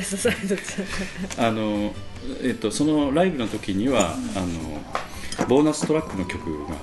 [1.38, 1.94] あの、
[2.42, 6.74] えっと、そのライブの時にはあのボーナストラックの曲が、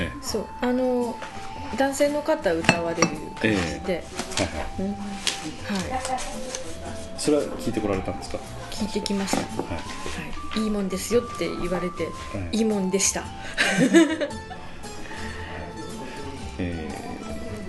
[0.00, 0.46] えそう。
[0.60, 1.18] あの
[1.78, 4.04] 男性の方歌われる感じで、え
[4.36, 4.46] はい
[4.82, 6.20] はい、はい。
[7.18, 8.38] それは聞いてこられたんですか、
[8.78, 9.74] 聞いてきました、はい。
[9.74, 9.80] は
[10.60, 12.04] い、いいもんですよって言われて、
[12.52, 12.58] い。
[12.58, 13.24] いいもんでした。
[16.58, 17.06] えー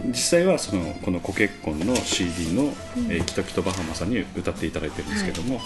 [0.08, 2.74] 実際はそのこの「コケッコン」の CD の
[3.10, 5.60] 「えー、キトキトバハマ」さんに歌っていただいてるんですけども、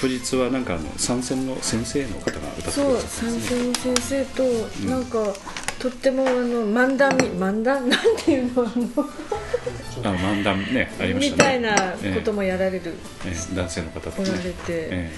[0.00, 3.30] 当日はなんかあの参戦の先生の方が歌ってくださそうったんですね。
[3.30, 4.42] 三千先生と
[4.88, 5.34] なんか、
[5.78, 7.88] とってもあの漫談み漫談？
[7.90, 9.08] なんていうのあの？
[10.04, 11.60] あの漫談ねありましみたね。
[11.60, 15.12] たいなこともやられる、えー男性の方おられて、え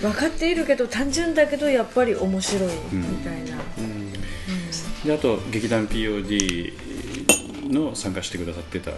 [0.00, 8.90] 分かっているけど単純だけどやっぱり面白いみたいな、ーであと劇団 POD の参加してくださってた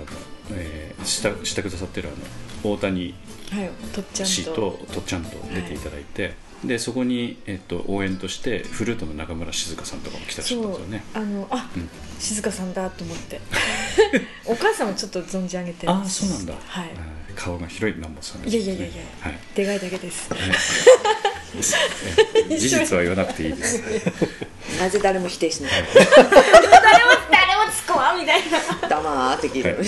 [0.52, 3.14] えーしたしてくださってるあの大谷
[3.50, 11.88] はいとっちゃん氏とととっちゃんと出ていただいて、でそこに、えっと応援としてフルートの中村静香さんとかも来たりしですよねあのあ、うん。
[12.18, 13.40] 静香さんだと思って。
[14.46, 16.90] お母さんもちょっと存じ上げてあそうなんだ、はい。
[16.90, 19.38] うん顔が広い南本さんですいやいやいやいやはい。
[19.54, 20.30] でかいだけです。
[22.50, 23.82] え事実は言わなくていいです。
[24.80, 25.72] なぜ誰も否定しない。
[25.94, 26.32] 誰も
[27.30, 28.88] 誰も突っ込まんみたいな。
[28.88, 29.86] 黙って聞いてる、はい。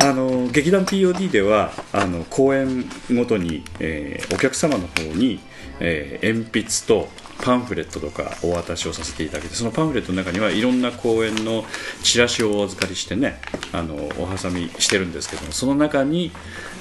[0.00, 5.40] あの劇団 POD ではあの公演ごとに、えーお客様の方に、
[5.80, 7.08] えー鉛筆と
[7.40, 11.64] パンフレットとかお渡しをさせていただいてそのパンフレットの中にはいろんな公演の
[12.02, 13.40] チラシをお預かりしてね
[13.72, 16.32] あのお挟みしてるんですけどもその中に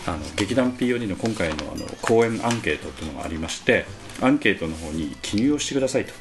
[0.07, 3.86] あの劇団 POD の今回のあの公演アンケートというのがありまして
[4.21, 6.13] アンケートの方に記入をしてくださいと。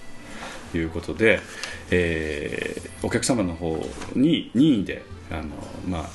[0.75, 1.41] いうことで、
[1.91, 3.79] えーお客様の方
[4.17, 5.45] に任意であの、
[5.87, 6.09] まあ、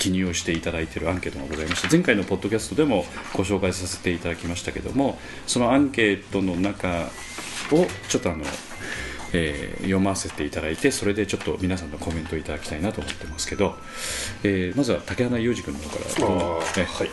[0.00, 7.10] 記入をしていただいているアンケートがございまして前回のポッドキャストでもご紹介させていただきましたけどもそのアンケートの中
[7.70, 8.44] をちょっとあの、
[9.32, 13.76] えー読ませていただいてそれでちょっと皆さんのコメントをいただきたいなと思ってますけど、
[14.42, 16.60] えーまずは竹花裕二君の方からどう？
[16.62, 16.84] ぞえ。
[16.84, 17.10] はい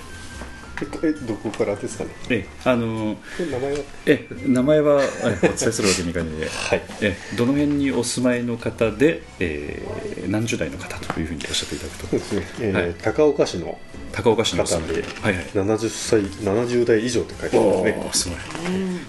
[1.04, 2.10] えどこからですかね？
[2.30, 3.80] えあの名前は？
[4.06, 6.48] え名前はえお伝えするわけにいかないので。
[6.50, 6.82] はい。
[7.02, 12.08] えどの辺にお住まいの方で、えー何十代の方というふうにおっしゃっていただくと。
[12.08, 12.96] そうですね、えーはい。
[13.02, 13.80] 高岡市の
[14.12, 15.04] 高岡市のお住まいで。
[15.04, 15.46] 方はいはい。
[15.54, 18.36] 70歳70代以上って書いてありますね。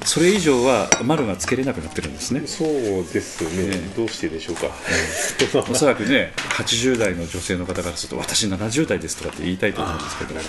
[0.05, 2.43] すそれ以上は丸がつけれなくなってるんですね。
[2.47, 2.69] そう
[3.13, 3.97] ですね、ええ。
[3.97, 4.71] どうしてでしょうか、
[5.71, 10.41] おそらくね80代の女性の方からすると私70代ですとかって言いたいと思うんですけど。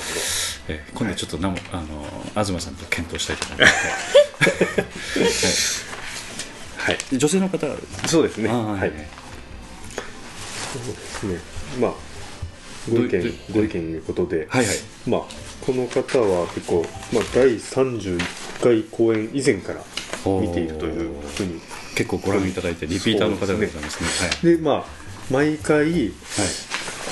[0.67, 3.67] えー今度ちょっとなもあの東さんと検討したいと思いま
[5.31, 5.85] す、
[6.77, 6.95] はい。
[6.95, 7.67] はい、女性の方
[8.07, 8.49] そうですね。
[8.49, 8.91] はい。
[10.73, 11.39] そうですね。
[11.79, 11.93] まあ
[12.89, 14.77] ご意見ご意見いうことで、はいはい。
[15.07, 15.21] まあ
[15.61, 18.19] この方は結構、まあ、第31
[18.61, 19.83] 回公演以前から
[20.25, 21.61] 見ているというふうに。
[21.95, 23.83] 結構ご覧いただいてリピーターの方でござい。
[23.83, 24.01] ます
[24.43, 24.85] ねでまあ
[25.29, 26.11] 毎回はい、はい。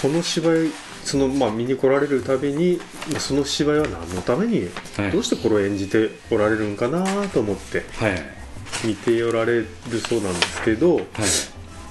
[0.01, 0.71] この芝居
[1.08, 2.80] そのまあ見に来られるたびに
[3.12, 4.67] まあその芝居は何のために、
[4.98, 5.12] はい。
[5.12, 8.12] どうしてこれを演じておられるんかなと思ってはい。
[8.12, 8.38] はい
[8.86, 9.67] 見ておられる
[10.08, 11.06] そうなんですけど、はい。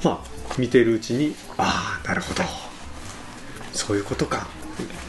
[0.05, 0.21] まあ
[0.59, 2.43] 見てるうちにああなるほど。
[3.73, 4.47] そういうことか。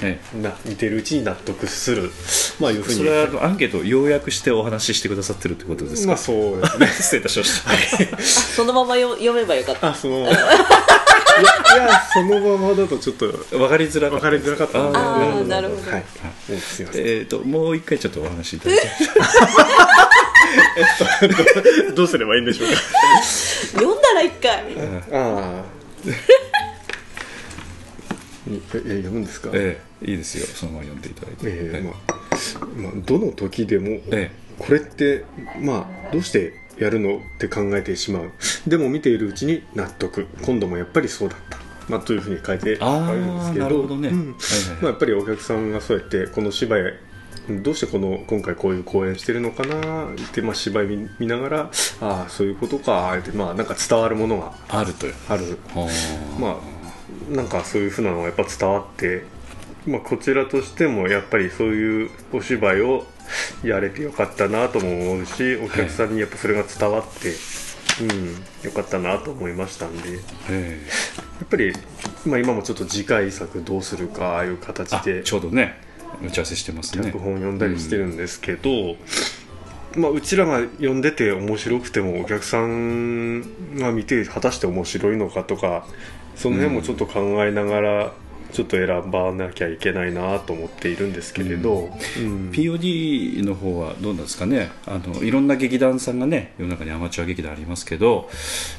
[0.02, 2.10] えな見てるうちに納得する。
[2.60, 2.98] まあいうふうに。
[2.98, 6.88] それはあのアンケートを要約してお話ししてくださってるってことですか、まあそうですね。
[6.98, 7.62] 失礼いたしまし
[8.08, 8.18] た、
[8.56, 9.90] そのままよ読めばよかった。
[9.90, 10.38] あそのいや
[11.42, 11.44] い
[11.78, 14.30] やそのままだとちょっと分かりづらかった。
[14.30, 15.82] 分かりづらかったあーあーなるほど。
[15.92, 16.04] はい。
[16.50, 16.86] もうすい。
[16.86, 18.80] ませんえー、ともう一回ちょっとお話しいただい。
[18.80, 18.86] て
[21.94, 22.76] どうすればいいんでしょうか？
[23.74, 24.52] 読んだら一回。
[25.14, 25.64] ああ
[28.48, 29.52] ええ読むんですか？
[29.54, 30.46] ええいいですよ。
[30.48, 31.56] そのまま読んでいただいて、はい。
[31.58, 31.96] ええまあ
[32.78, 34.32] まあ、どの時でも、え。
[34.60, 35.26] これって
[35.60, 38.32] まあどうしてやるのって考えてしまう
[38.68, 40.28] でも見ているうちに納得。
[40.44, 44.88] 今度もやっぱりそうだった、まあ、というふうに書いてあるんですけど。
[44.88, 46.94] やっぱりお客さんがそうやってこの芝居
[47.64, 55.58] どうしてこの今回こういう公演してるのかなって、まあ、芝居見見ながらああそういうことかって、まあ、なんか伝わるものがあるとある。
[55.74, 56.78] はあまあ
[57.34, 59.24] なんかそういうふうなのがやっぱ伝わって、
[59.86, 63.06] まあ、こちらとしてもやっぱりそういうお芝居を
[63.64, 67.34] やれてよかったなとも思うしお客さんにやっぱそれが伝わって、
[68.02, 68.28] うん
[68.64, 70.14] よかったなと思いましたんで。
[70.14, 70.20] や
[70.50, 70.80] え。
[71.44, 71.74] っぱり、
[72.26, 75.80] まあ、今もちょっと次回作どうするかああいう形でちょうどね
[76.24, 77.06] 打ち合わせしてますね。
[77.06, 78.96] 脚本読んだりしてるんですけど、
[79.96, 83.42] まあ、うちらが読んでて面白くてもお客さん
[83.78, 85.88] が見て果たして面白いのかとか
[86.36, 88.14] その辺もちょっと考えながら
[88.52, 91.90] ちょっと選ばなきゃいけないなと思っているんですけれど、
[92.20, 92.52] うん。
[92.52, 94.72] POD の方はどうなんですかね。
[94.86, 98.30] あのいろんな劇団さんがね世の中にアマチュア劇団ありますけど、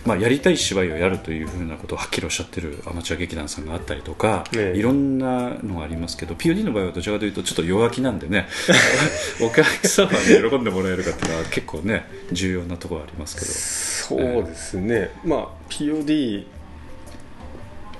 [0.07, 4.79] まあ、やりたい芝居をやるというふうなことをはっきりおっしゃってるアマチュア劇団さんがあったりとか、ええ。
[4.79, 8.47] いろんなのがありますけど POD の場合はどちらかというとちょっと弱気なんでね。
[9.41, 16.47] お客様に喜んでもらえるかっていうのは結構ね重要なところありますそうですね、まあ POD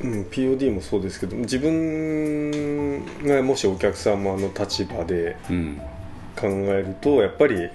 [0.03, 5.37] うん、POD もそうですけど自分がもしお客様の立場で
[6.37, 7.69] 考えるとやっぱり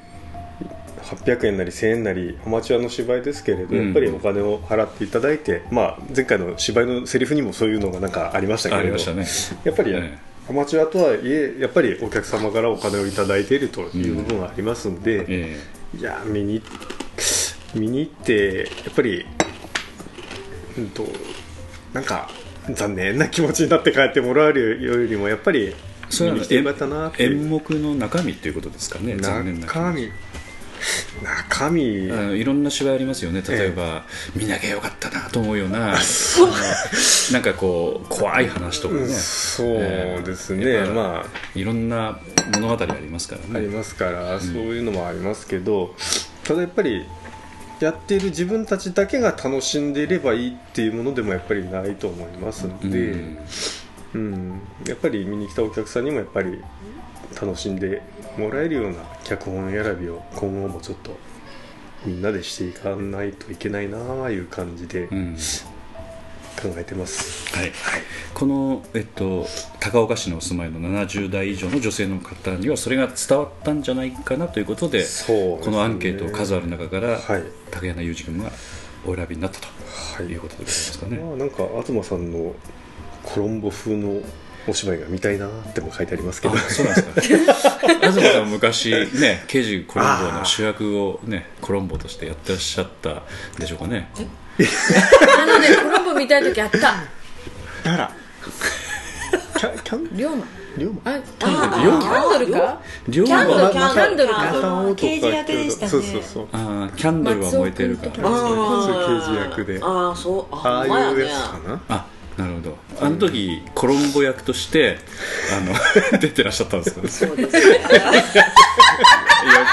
[1.03, 3.85] 800円なり1000円なりアマチュアの芝居ですけれど、うん。
[3.85, 9.25] やっぱりお金を払っていただいて、まあ、前回の芝居のセリフにもそういうのがなんかありましたけれどね。
[9.63, 10.17] やっぱり、え
[10.49, 15.59] アマチュアとはいえやっぱりお客様からお金をいただいているという部分がありますので、え
[15.97, 16.61] いや見に
[17.73, 19.25] 見に行ってやっぱり、
[20.77, 21.05] うんと
[21.93, 22.29] なんか
[22.71, 25.75] 残念な気持ちになって帰ってもらえるよりもやっぱり
[26.21, 27.41] 見に来てよかったなっていう。
[27.41, 30.11] 演目の中身ということですかね残念な中身。
[31.23, 31.83] 中身
[32.37, 33.41] いろんな芝居ありますよね。
[33.47, 34.03] 例えば、
[34.35, 35.95] 見なきゃよかったなと思うような
[37.31, 41.25] なんかこう怖い話とかね、うんそうですね、えーま
[41.55, 42.19] いろんな
[42.55, 45.95] 物語ありますからあありねますから、そういうのもありますけど
[46.43, 47.05] ただやっぱり
[47.83, 53.37] やっている自分たちだけが楽しんでいればいいっていうものでもやっぱりないと思いますので、うん。
[54.13, 56.61] うん、やっぱり見に来たお客さんにもやっぱり
[57.41, 58.01] 楽しんで
[58.37, 61.17] もらえるような脚本選びを今後もちょっと
[62.05, 65.37] みんなでしていかないといけないなあいう感じでうん
[66.61, 67.71] 考えてます、はい、
[68.33, 69.45] この、えっと、
[69.79, 75.05] 高岡市にお住まいの70代以上の女性の方にはそれが伝わったんじゃないかなということでね。
[75.27, 77.43] このアンケート数ある中から、はい。
[77.71, 78.51] 竹柳裕二君が
[79.05, 79.67] お選びになったと
[80.17, 80.25] はい。
[80.25, 81.17] いうことでございますかね。
[81.17, 82.55] まあ、なんか東さんの
[83.23, 84.21] コロンボ風の
[84.67, 86.55] お芝居が見たいなっても書いてありますけど。
[86.55, 87.21] あそうなんですか。
[88.11, 93.23] 東さん昔ね刑事コロンボの主役をねコロンボとしてやってらっしゃった
[93.59, 94.09] でしょうかね
[94.57, 96.93] あのねコロンボ見たい時あった。
[97.91, 98.11] あら
[99.57, 100.45] キャキャン龍馬。
[100.77, 100.99] 龍馬？
[101.05, 102.81] あキャンドルか？
[103.07, 104.77] 両キャンドル方キャンドルキャンドルか？
[104.79, 106.01] あの刑事役でしたねそう。
[106.01, 108.11] そうそうあーキャンドルは燃えてるから。
[108.11, 111.81] 松尾君とそう刑事役でああそうああいうやつかな。
[111.89, 112.05] あ
[112.37, 112.77] なるほど。
[112.99, 114.97] あの時コロンボ役として
[115.55, 115.73] あの
[116.19, 117.01] 出てらっしゃったんですか？
[117.01, 117.69] ねそうです。
[117.69, 117.79] ねよ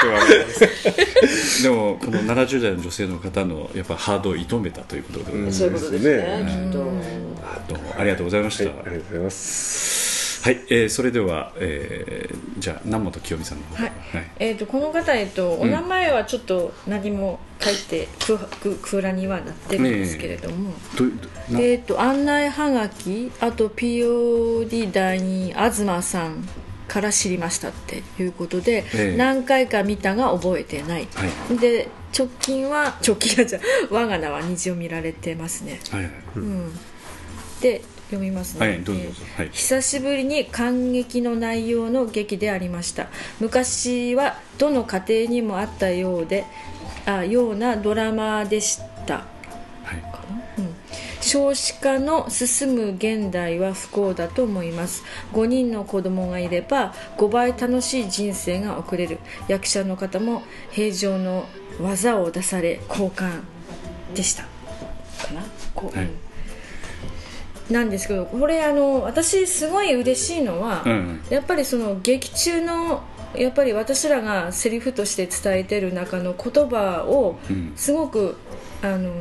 [0.01, 0.49] くわかりま
[1.29, 1.63] す。
[1.63, 6.79] でもこの70代の女性の方のやっぱハードを射止めたということでございます、そういうことですねですきっと。
[6.79, 7.95] どうも。
[7.99, 10.10] ありがとうございました、はい、ありがとうございます
[10.43, 13.93] はい、えーそれでは、えーじゃあ南本清美さんの方はい。
[14.13, 14.31] はい。
[14.39, 21.11] えー、とこの方、えっと、お名前はちょっと何も書いて空空空欄にはなってるんですけれども、どど
[21.51, 21.61] な？
[21.61, 26.47] えー、と案内はがきあと POD 第2東さん
[26.87, 29.17] から知りましたっていうことで、ええ。
[29.17, 31.59] 何回か見たが覚えてない、はい。
[31.59, 36.13] で直近は直近はじゃあ我が名は虹を見られてますね、はいはい。
[36.37, 36.73] うん、
[37.61, 39.03] で読みますね、はいどうぞ
[39.37, 39.51] はい。
[39.53, 43.09] 久しぶりに感激の内容の劇でありました。
[43.39, 46.45] 昔はどの家庭にもあったようで
[47.07, 49.15] あようなドラマでした。
[49.85, 50.03] はい。
[50.59, 50.75] うん。
[51.21, 55.05] 少子化の進む現代は不幸だと思います。
[55.33, 59.19] 5人の子供がいれば5倍楽しい人生が送れる。
[59.47, 61.47] 役者の方も平常の
[61.81, 63.45] 技を出され好感
[64.15, 64.43] でした。
[64.43, 64.49] か
[65.35, 65.43] な？
[65.75, 66.09] こう、はい
[67.71, 73.03] なんですけどこれあの私すごい嬉しいのは、うんやっぱりその劇中の
[73.35, 77.73] やっぱり私らがセリフとして伝えてる中の言葉をうん。
[77.77, 78.37] すごく、
[78.83, 79.13] あの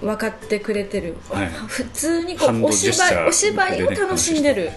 [0.00, 1.48] 分かってくれてる、はい。
[1.48, 4.70] 普通にこうお芝居お芝居を楽しんでる。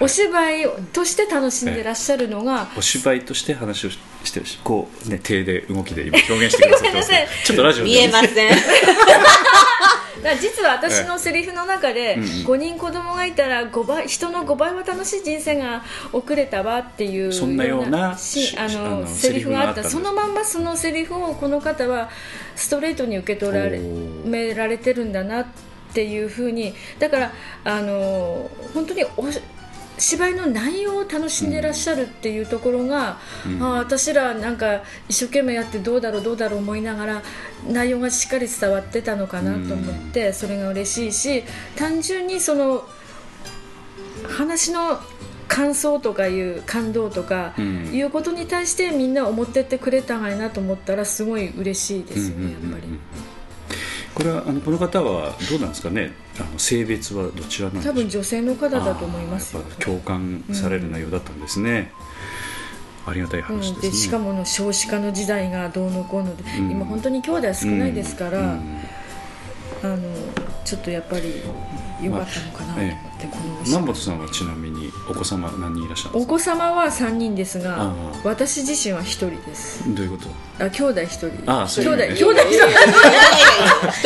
[0.00, 7.90] お芝居として楽しんでらっしゃるのが、お芝居として話をししてるしこうね手で動きで今表現してくださってます、 ね、ちょっとラジオで。
[7.90, 8.50] 見えません
[10.22, 12.28] だ実は私のセリフの中で、うんうん。
[12.28, 22.10] 5人子供がいたら5倍人の5倍は楽しい人生が送れたわっていうそんなようなしあののセリフがあったそのまんまそのセリフをこの方は
[22.56, 25.46] ストレートに受け取られめられてるんだなっ
[25.92, 27.32] ていうふうにだから
[27.64, 29.26] あの本当にお
[30.00, 33.62] 芝居の内容を楽しんでらっしゃるっていうところが、うん。
[33.62, 37.22] ああ私らなんか一生懸命やってどうだろうどうだろう思いながら
[37.68, 41.44] 内容がしっかり伝わってたのかなと思って、それが嬉しいし
[41.76, 42.84] 単純にその
[44.28, 45.00] 話の
[45.48, 47.86] 感想とかいう感動とかうん。
[47.92, 52.98] いうことに対してみんな思ってってくれたがいなと思ったらすごい嬉しいですよね、やっぱり。
[54.14, 56.12] これはあのこの方はどうなんですかね？
[56.38, 61.92] あの性別はどちらなん多分女性の方だと思います共感される内容だったんですね、
[63.06, 66.70] ありがたい話うん、ですね、でしかもの少子化の時代がどうのこうので、うん。
[66.70, 68.80] 今本当に兄弟少ないですから、うん。
[69.82, 69.98] あの
[70.64, 71.42] ちょっとやっぱり
[72.02, 76.32] 良かったのかなと思って、このお芝居南本さんはちなみにお子様何人いらっしゃるんですか？
[76.34, 77.92] お子様は3人ですがああ。
[78.24, 79.94] 私自身は1人です。
[79.94, 80.24] どういうこ
[80.58, 80.64] と？
[80.64, 81.06] あ兄弟1
[81.42, 81.50] 人。
[81.50, 82.48] ああそういう兄弟兄弟1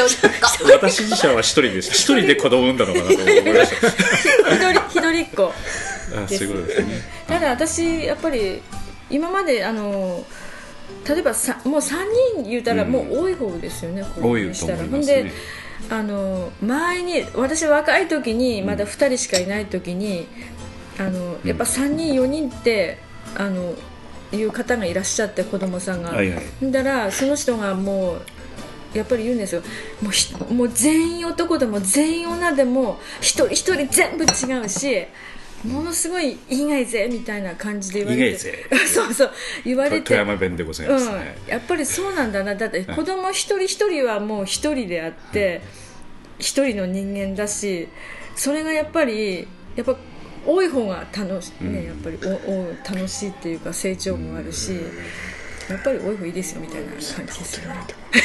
[0.09, 0.73] 人。
[0.73, 1.91] 私自身は一人です。
[1.91, 3.89] 一人で子供産んだのかなと思いました。
[3.89, 5.53] 一人一人っ子。
[6.17, 7.03] あそういうことですね。
[7.27, 8.63] ただ私やっぱり
[9.11, 10.25] 今まであの
[11.09, 11.97] 例えばさもう3
[12.35, 12.93] 人言うたらうん。
[12.93, 15.23] もう多い方ですよね、こう多いと思いほんますね。
[15.25, 15.33] で
[15.91, 20.27] あの前に私若い時にまだ2人しかいない時に、
[20.99, 22.99] あのやっぱ3人4人って
[23.37, 23.75] あの
[24.33, 26.73] いう方がいらっしゃって子供さんが、はいはい。
[26.73, 28.23] だからその人がもう
[28.97, 29.63] やっぱり言うんですよ。
[30.01, 35.07] もうひもう全員男でも全員女でも一人一人全部違うし
[35.65, 38.67] ものすごい意外ぜみたいな感じで言われて。
[38.87, 39.31] そうそう。
[39.65, 40.03] 言われて。
[40.03, 41.09] 富山弁でございます。
[41.11, 42.55] ね、うん、やっぱりそうなんだな。
[42.55, 45.63] だって子供一人一人はもう一人であって
[46.39, 47.89] 一人の人間だし
[48.37, 49.97] それがやっぱりやっぱ
[50.47, 54.79] 多い方が楽し,、ね、やっぱりおお楽しいっていうか成長もあるし、
[55.71, 57.77] やっぱり多い方いいですよみたいな感じですよね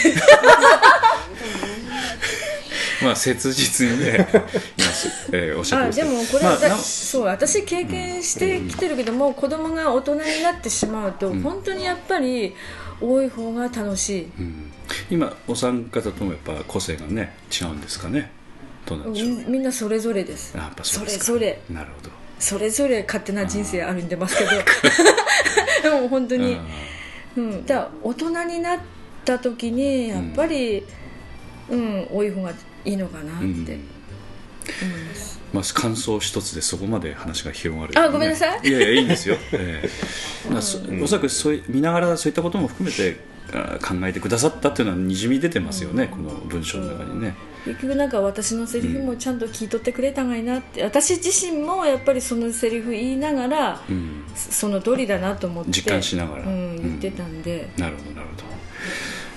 [3.03, 4.27] まあ切実にね
[5.31, 12.55] えーおっしゃってあますでもこれ、まあそう私経験してきてるけども、子供が大人になってしまうと、本当にやっぱり
[13.01, 14.71] 多い方が楽しい、うん。
[15.09, 18.31] 今お三方ともやっぱ個性がね違うんですかね。
[18.85, 19.29] どうなんでしょう。
[19.29, 20.53] みみんなそれぞれです。
[20.55, 21.61] あやっぱそれぞれ。
[21.69, 22.11] なるほど。
[22.39, 24.51] それぞれ勝手な人生歩んでますけど。
[25.83, 26.57] でも本当に、
[27.37, 28.79] うん、だ大人になっ
[29.25, 30.83] た時にやっぱり、
[31.69, 32.51] うん多い方が
[32.85, 33.63] いいのかなってうん。
[34.81, 38.67] 思います、まあ、感想一つでそこまで話が広がる、あごめんなさい。
[38.67, 39.89] いやいやいいんですよ、 ええ。
[40.51, 43.19] まあそおそらくそうい見ながらそういったことも含めて
[43.53, 50.83] あ考えてくださったっていうのはにじみ出てますよね、この文章の中にね、結局なんか私のセリフもちゃんと聞い取ってくれたがいなって。
[50.83, 55.71] 私自身もやっぱりそのセリフ言いながら、うん、その通りだなと思って。
[55.71, 56.43] 実感しながら。
[56.43, 58.48] うん、言ってたんで、なるほどなるほど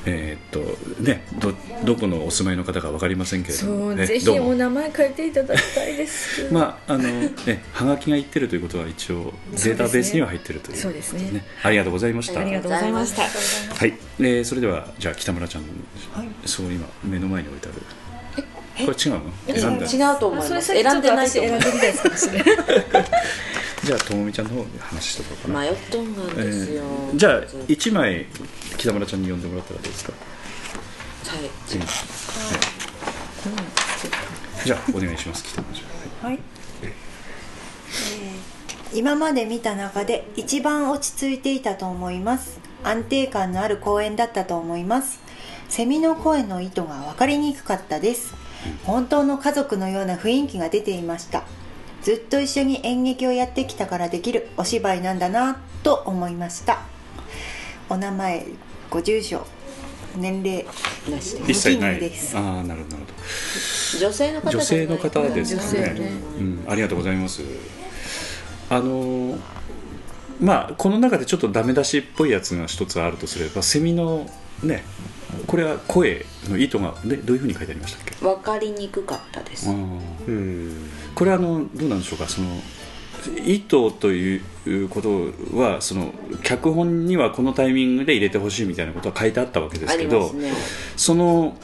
[0.05, 1.53] えーっとねど
[1.85, 6.49] どこのお住まいの方か分かりませんけれどそも、ね、うぜひお名前書いていただきたいです。
[6.53, 11.45] まああのねはがきが言ってるということは一応データベースには入ってるというそうですね。
[11.63, 12.41] ありがとうございました。
[12.41, 13.23] ありがとうございました。
[13.23, 13.29] は
[13.87, 15.65] い、えーそれではじゃあ北村ちゃん、
[16.45, 17.83] そう今目の前に置いてある。
[18.87, 19.33] これ違うの？
[19.47, 20.13] 選んだ。
[20.13, 22.31] 違うと思いあそれます選んでない私選んと思いまでみたいです
[23.85, 28.27] じゃあともみちゃんの方で話しとこうかな、す迷っとんがんですよ、えーじゃあ1枚
[28.79, 31.41] 北村ちゃんに読んでもらったらどうですか、はい。
[31.43, 31.49] うん
[34.65, 35.43] じゃあお願いします。
[35.45, 36.35] 北村ちゃん、はい。
[36.35, 36.43] はい、
[36.83, 36.93] えー
[38.95, 42.61] 今まで見た中で一番落ち着いていたと思います。
[42.85, 45.19] 安定感のある公演だったと思います。
[45.71, 48.35] セミの声の意図が分かりにくかったです。
[48.85, 51.45] 本当の家族のような雰囲気が出ていました
[52.03, 56.81] ずっと一緒に演劇をやってきたからできるお芝居なんだなと思いました。
[57.89, 58.47] お名前
[58.91, 59.47] ご住所
[60.17, 60.67] 年齢
[61.11, 62.01] なしで一切ない。
[62.01, 66.11] ですああなるほどなるほ女性の方ど女性の方ですかねね。
[66.39, 67.43] うん、ありがとうございます。
[68.69, 69.39] あのー
[70.41, 74.29] まあこの中でちょっとダメ出しっぽいやつが一つあるとすればセミの
[74.63, 74.83] ね
[75.47, 78.15] これは声の意図がでどういうふうに書いてありましたっけ？
[78.17, 79.71] 分かりにくかったです。
[79.71, 82.29] うんこれはあのどうなんでしょうか？
[82.29, 82.49] その
[83.45, 90.53] 意図ということはその脚本にはこのタイミングで入れてほしいみたいなことは書いてあったわけですあけど、ね。
[90.97, 91.57] その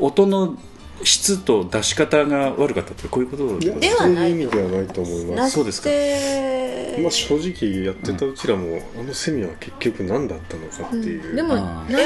[0.00, 0.58] 音の
[1.04, 5.54] 質と出し方が悪かったってこういうことではないそういう意味ではないと思います。
[5.54, 6.63] そうですかで
[7.02, 11.98] まあ正直やってたうちらも、あのセミは結局何だったのかっていう、でもあなんか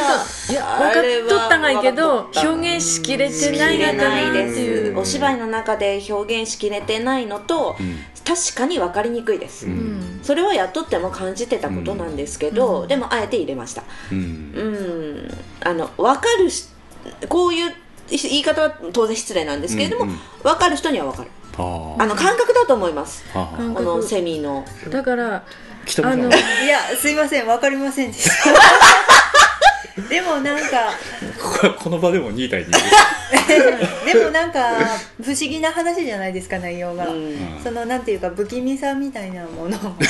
[0.49, 4.95] 分かっとったがいいけど表現しきれてないないでっていう。
[4.95, 7.77] すお芝居の中で表現しきれてないのと、
[8.25, 10.21] 確かに分かりにくいです、うん。
[10.23, 12.89] それはやっとっても感じてたことなんですけど、うん。
[12.89, 13.85] でもあえて入れました。
[14.13, 14.19] うん。
[14.19, 15.35] うん。
[15.61, 16.69] あの分かるし
[17.29, 17.75] こういう
[18.11, 20.19] 言い方は当然失礼なんですけれども、うんうん。
[20.43, 23.25] 分かる人には分かるああの感覚だと思います。
[23.33, 24.65] このセミの。
[24.91, 25.45] だから
[26.05, 28.33] あのはいやすいません分かりませんでした。
[30.09, 30.93] でもなんか
[31.37, 32.85] ここの場でも2対2です。
[34.07, 34.61] でもなんか
[35.21, 37.61] 不思議な話じゃないですか内容が、うん。
[37.63, 39.77] そのなんていうか不気味さみたいなもの。
[39.79, 40.03] こっ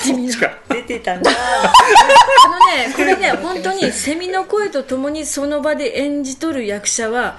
[0.00, 1.30] ちか出てたな。
[1.30, 7.38] あのねこれね本当にセミの声とともにその場で演じとる役者は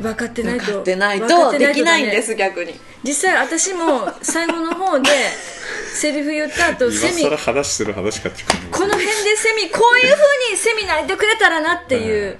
[0.00, 0.64] 分かってないと。
[0.64, 2.74] 分かってないとできないんです逆に。
[3.02, 5.10] 実際私も最後の方で
[5.94, 12.38] セリフ言った後今セミ更話する話かっていう感じこの辺でセミこういう風にセミ鳴いてくれたらなっていう、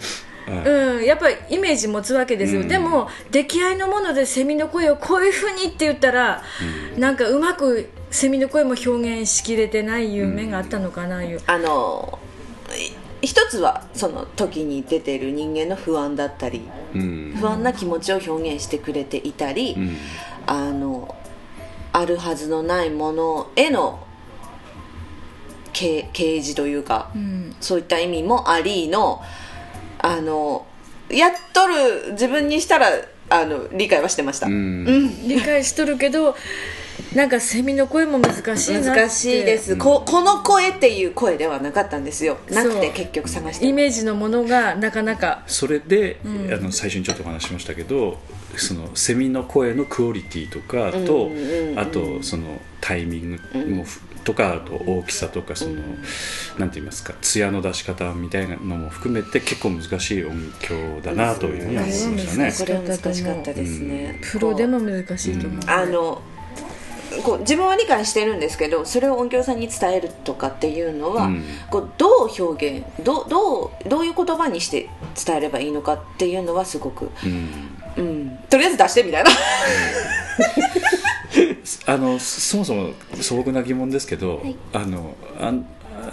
[0.49, 2.69] うん、やっぱりイメージ持つわけですよ、うん。
[2.69, 6.43] でも出来合いのものでセミの声をこういう風にって言ったら、
[6.99, 12.30] なんかうまくセミの声も表現しきれてないいう面があったのかないう、あのい
[13.23, 16.63] 一つはその時に出てる人間の不安だったり
[16.95, 17.35] うん。
[17.39, 19.97] 不安な気持ちを表現してくれていたり、うん。
[20.47, 21.15] あの
[21.93, 24.05] あるはずのないものへの
[25.73, 27.57] け啓示というか、うん。
[27.61, 29.23] そういった意味もありの
[29.99, 30.67] あの
[31.09, 32.89] やっとる自分にしたら
[33.29, 35.29] あの理解はしてました、ううんん。
[35.29, 36.35] 理解しとるけど
[37.15, 38.89] なんかセミの声も難しいなって。
[38.91, 42.39] 難しいです、ここの声っていう声ではなかったんですよ。
[42.51, 45.43] なくて結局探してイメージのものがなかなか。
[45.47, 46.29] それで、あ
[46.63, 48.19] の最初にちょっとお話ししましたけど
[48.57, 51.31] そのセミの声のクオリティとかと、
[51.81, 55.75] あとそのタイミングもふ、とかあと大きさとかその、
[56.59, 62.55] なんて言いますか艶の出し方みたいなのも含めて結構難しい音響だなというふうには思いましたね。
[62.57, 66.23] これは難しかったですね、プロでも難しいと思う、あの
[67.25, 71.45] こう自分は理解してるんですけどそれを音響さんに伝えるとかっていうのは、うん。
[71.71, 74.89] こうどう表現どうどうどういう言葉にして
[75.25, 77.77] 伝えればいいのかっていうのはすごく、うん。
[77.97, 79.31] うん、とりあえず出してみたいな。
[81.87, 82.91] あのそもそも
[83.21, 84.43] 素朴な疑問ですけど、
[84.73, 85.53] あのあ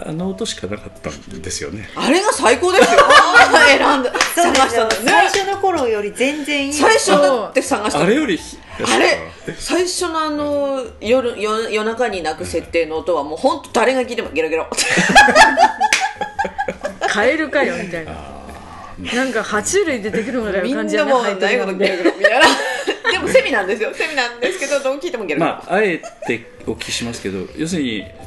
[0.08, 1.90] あの音しかなかったんですよね。
[1.96, 3.00] あれが最高ですよ。
[3.68, 4.12] 選んだ。
[4.36, 4.96] そうですよ探したのね。
[5.06, 6.74] 最初の頃より全然いい。
[6.74, 8.40] 最初だって探したのあれより
[8.86, 9.20] あれ
[9.58, 14.68] 最初のあの夜夜夜中に鳴く設定の音はもう本当誰が聞いてもゲロゲロ。
[17.08, 18.14] カエルかよみたいな。
[19.14, 22.48] なんか爬虫類出てくるぐらいの感じなもうやね入って何るので事ゲロゲロみたいな。
[23.12, 23.94] でもセミなんですよ。
[23.94, 28.27] セミなんですけどどう聞いてもゲロゲロ、まああえてお聞きしますけど要するに、えー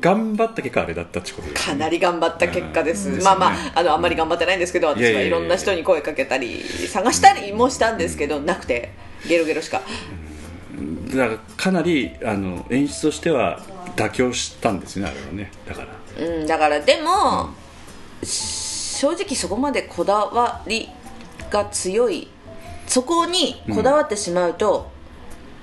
[0.00, 1.78] 頑張った結果あれだったってことですかね。
[1.78, 3.22] なり頑張った結果です、うん。
[3.22, 8.92] まあまああのあんまり頑張ってないんですけど私はいろんな人に声かけたり探したりもしたんですけど、なくて
[9.28, 9.82] ゲロゲロしか。
[11.14, 13.60] だからかなりあの演出としては
[13.96, 15.50] 妥協したんですねあれはね。
[15.68, 15.88] だから。
[16.24, 17.50] うん、だからでも、
[18.22, 20.88] 正直そこまでこだわり
[21.50, 22.28] が強い。
[22.86, 24.90] そこにこだわってしまうと、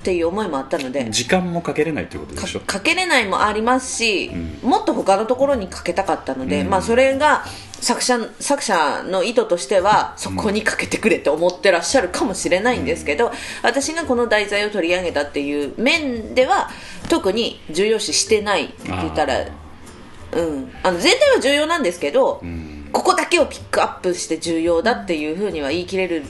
[0.00, 2.60] ていう思いもあったので、時間もかけれないってことでかしょ？
[2.60, 4.58] かけれないもありますし、ん。
[4.62, 6.70] もっと他のところにかけたかったので、うん。
[6.70, 7.44] まあ、それが
[7.80, 13.32] 作者作者の意図としてはそこにかけてくれって思ってらっしゃるかもしれないんですけど、
[13.62, 16.70] 私がこの題材を取り上げたっていう面では
[17.08, 22.88] 特に重要視してないって言ったら、うん、あの全体は重要なんですけど、ん。
[22.92, 26.22] ここだけをピックアップして重要だっていうふうには言い切れる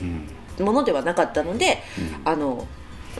[0.59, 1.83] ものではなかったので、
[2.25, 2.67] あの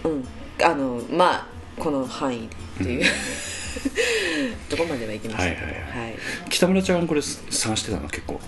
[0.03, 0.27] うん
[0.63, 1.47] あのまあ
[1.77, 3.05] この範囲っていう、
[4.69, 5.81] どこまではいきましたけど、はいはい。
[6.05, 6.15] はい。
[6.49, 8.07] 北村ちゃんこれ探してたの？
[8.09, 8.39] 結構。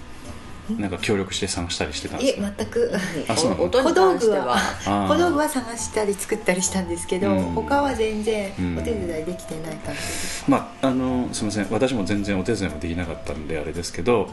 [0.78, 2.54] なんか協力して探したりしてたんいえですか？
[2.58, 2.92] 全く。
[3.28, 3.64] あそうなの？
[3.64, 4.46] 小道具関しては。
[4.46, 4.56] は
[4.86, 5.08] あー。
[5.10, 7.44] 小道具は探したり作ったりしたんですけど、うん。
[7.54, 11.68] 他は全然うんお手伝いできてない感じです、まああのすみません。
[11.72, 14.30] 私も全然お手伝いもできなかったんであれですけど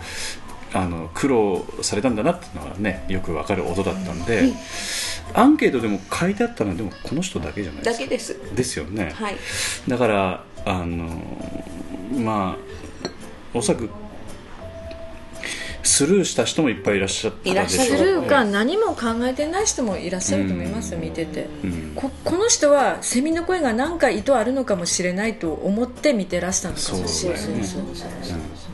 [0.72, 4.52] あの苦労されたんだなっていうのはねよくわかる音だったんで、
[5.34, 8.02] アンケートでも書いてあったのはでもこの人だけじゃないですか。
[8.04, 8.54] だけです。
[8.54, 9.36] ですよね、はい。
[9.88, 11.08] だからあの
[12.12, 12.56] ま
[13.04, 13.08] あ
[13.54, 13.88] おそらく
[15.82, 21.48] スルーした人もいっぱいいらっしゃったでしょういらっしゃるするか何も考えてない人もいらっしゃると思いますよ見てて。
[21.64, 21.92] うん。
[21.96, 27.40] ここの人はセミの声が何か意図あるのかもしれないと思って見てらしたのかもしれない。
[27.40, 28.68] そうだよね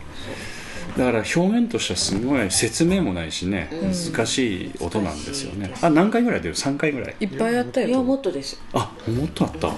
[0.96, 5.74] だから表現としてはすごい説明もないしね、難しい音なんですよね。
[5.82, 7.16] あ何回ぐらい出る3回ぐらい。
[7.18, 9.74] いっぱいあったいやよもっとですあもっとあった、うん。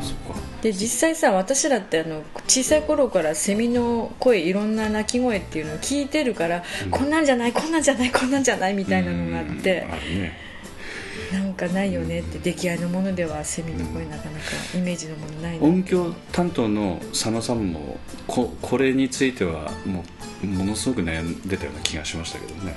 [0.00, 0.40] そっか。
[0.62, 9.84] で実際さ私らってあの小さい頃からセミの声いろんな鳴き声っていうのを聞いてるから、こんなんじゃないこんなんじゃないこんなんじゃないみたいなのがあって。
[9.86, 10.51] うん、あるね
[11.32, 15.64] なんかないよねって出来合いのものではセミの声なかなかイメージのものないな。
[15.64, 20.04] 音響担当の佐野さんもここれについてはも
[20.44, 22.76] うものすごく悩んでたような気がしましたけどね。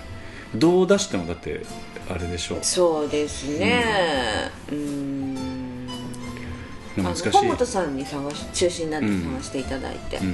[0.55, 1.65] どう出してもだって
[2.09, 2.59] あれでしょう。
[2.61, 3.83] そうですね。
[4.71, 5.87] うん。
[6.97, 7.29] あの難しい。
[7.31, 10.17] 本本さんに探し中心になって探していただいて。
[10.17, 10.33] うんうん。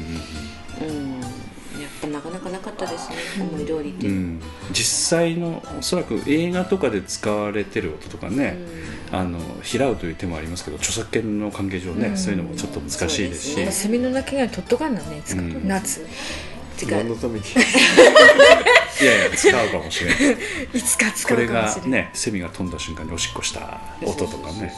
[0.82, 1.22] うん、
[1.82, 4.12] やっぱなかなかなかったですね、思い通りっていう。
[4.12, 4.18] う、ん。
[4.18, 8.58] うん実際のおそらく映画とかで使われてる音とかね、
[9.12, 13.54] あの平うという手もありますけど著作権の関係上ね、そういうのもちょっと難しいですし。
[13.56, 16.06] そうですセミの鳴き声取っとかんなんねいつか、うん夏
[16.90, 17.46] 何のために？
[19.02, 20.38] いやいや使うかもしれない。
[20.74, 24.74] いつか使これうかもしれない、がねセミが飛んだ瞬間におしっこした音とかね。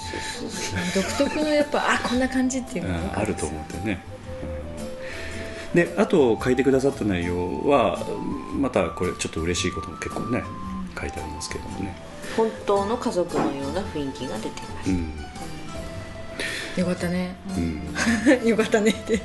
[0.96, 4.23] 独特のやっぱあこんな感じっていううんのがあると思うんだよね、うん
[5.74, 8.00] であと書いてくださった内容は
[8.54, 10.44] またこれちょっと嬉しいことも結構ね
[11.00, 11.96] 書いてありますけどもね、
[12.38, 15.14] 本当の家族のような雰囲気が出ています、うん。
[16.78, 17.36] よかったね。
[17.50, 17.82] うん、
[18.48, 19.22] よかったねって。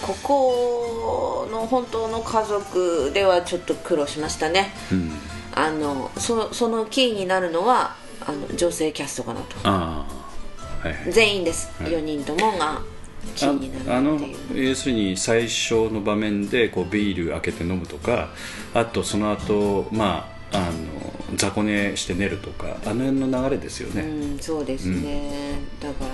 [0.00, 4.72] ここの本当の家族ではちょっと苦労しましたね。
[4.90, 5.12] うん、
[5.54, 7.94] あのそそのキーになるのは
[8.26, 9.56] あの女性キャストかなと。
[9.64, 10.06] あ
[10.82, 11.12] あはいはい。
[11.12, 11.92] 全員です、はい。
[11.92, 12.80] 4人ともが
[13.88, 14.18] ああの
[14.54, 18.28] 要するに最初の場面でこうビール開けて飲むとか
[18.74, 26.10] あとその後まああの雑魚寝して寝るとかあの辺の流れですよね、うんそうですね、だから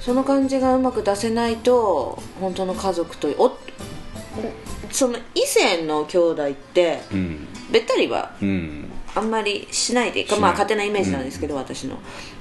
[0.00, 3.56] その感じがうまく出せないと本当の家族とお
[4.90, 7.48] その異性の兄弟ってうん。
[7.70, 11.98] べったりはうんあんまりしないでまあ勝手なイメージなんですけど、私の。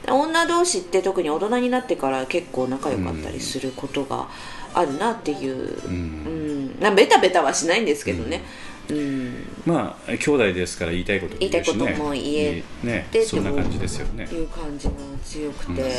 [0.08, 4.28] 女同士って特に大人になってから結構仲良かったりすることが
[4.74, 6.78] あるなっていう、ううん。
[6.78, 8.44] んなんベタベタはしないんですけどね、
[8.90, 9.48] うん。
[9.66, 11.50] まあ兄弟ですから言いたいことも言ね。
[11.50, 14.26] 言いたいことも言えねでそんな感じですよね。
[14.26, 14.94] いう感じが
[15.24, 15.92] 強くて、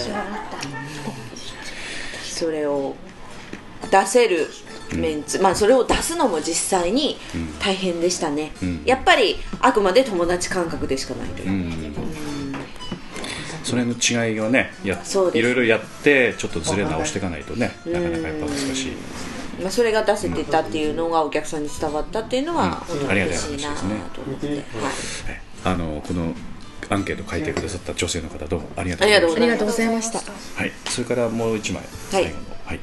[2.22, 2.94] それを
[3.90, 4.46] 出せる
[4.96, 7.16] メンツ、まあそれを出すのも実際に
[7.60, 8.82] 大変でしたね、うん。
[8.84, 11.48] やっぱりあくまで友達感覚でしかないという。
[11.48, 12.54] う、ん。
[13.64, 14.88] それの違いをねい
[15.42, 18.92] ろいろやってちょっとずれ直していかないとねなかなかやっぱ難しい。
[19.60, 24.62] まあ、それが出せてたっていうのがお客さんに伝わったっていうのは本当に嬉しいなと思って、はい、
[25.64, 26.32] あのこの
[26.90, 28.68] アンケート書いてくださった女性の方どうも。
[28.76, 30.60] ありがとあうございますりがとうございますありがとうございました。
[30.60, 31.82] はい、それからもう一枚。
[32.10, 32.34] 最後の、
[32.64, 32.80] はい。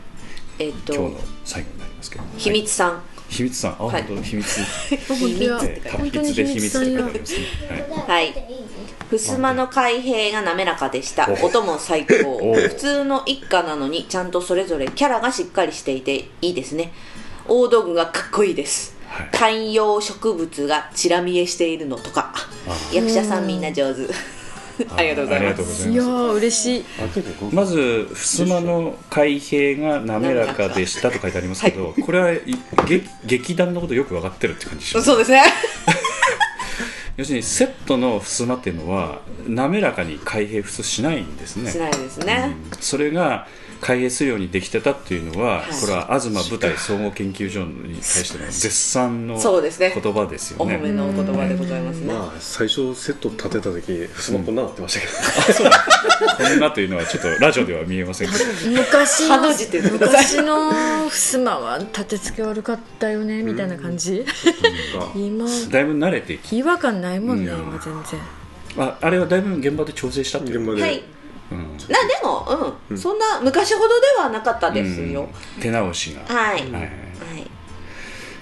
[0.60, 0.94] えっと。
[0.94, 4.60] 今日の最後になりますけど秘密さん、はい秘密さんあ、はい本当秘密
[5.10, 8.34] 本当に秘 秘密さんや密って書いてありますねはいはい。
[9.18, 11.30] 襖の開閉が滑らかでした。
[11.30, 12.38] お音も最高。
[12.38, 16.92] お普通の一家なのに、ちゃんとそれぞれキャラがしっかりしていていいですね。
[17.48, 18.96] 大道具がかっこいいです。
[19.08, 22.34] はい観葉植物がチラ見えしているのとか。
[22.92, 24.02] 役者さんみんな上手。
[24.96, 25.90] ありがとうございます。
[25.90, 26.86] いいや嬉しい。
[27.54, 32.42] まず襖の開閉が滑らかでしたと書いてありますけど、これはい
[32.88, 35.44] 劇劇団のことよく分かってるって感じしますそうですね。
[37.18, 41.72] 要するにセットの襖っていうのは滑らかに開閉普通しないんですね。
[41.72, 42.56] しないですね。
[42.82, 43.48] それが
[43.82, 45.80] 開閉するようにできてたっていうのは、はい。
[45.80, 49.92] これは東舞台総合研究所に対しての絶賛のそうですね。
[49.94, 50.76] 言葉ですよね。
[50.76, 52.14] お褒めのお言葉でございますね。
[52.14, 55.70] まあ最初セット立てた時襖こんななってましたけど、
[56.50, 59.50] こんなというのはちょっとラジオでは見えませんけど昔の
[59.92, 60.72] 昔の
[61.10, 64.26] 襖は立て付け悪かったよねみたいな感じ。
[65.16, 67.60] 今だいぶ慣れてき違和感ないもんねうん。
[67.60, 68.22] 今全然。
[68.78, 71.04] ああれはだいぶ現場で調整したっていう現場で、はい。
[71.52, 71.78] うん。
[71.78, 71.88] な、で
[72.24, 72.98] も、うん。
[72.98, 75.22] そんな昔ほどではなかったですよ。
[75.56, 75.62] うん。
[75.62, 76.62] 手直しが、はい。
[76.62, 76.72] はい。
[76.72, 76.82] はい。
[76.82, 76.92] はい。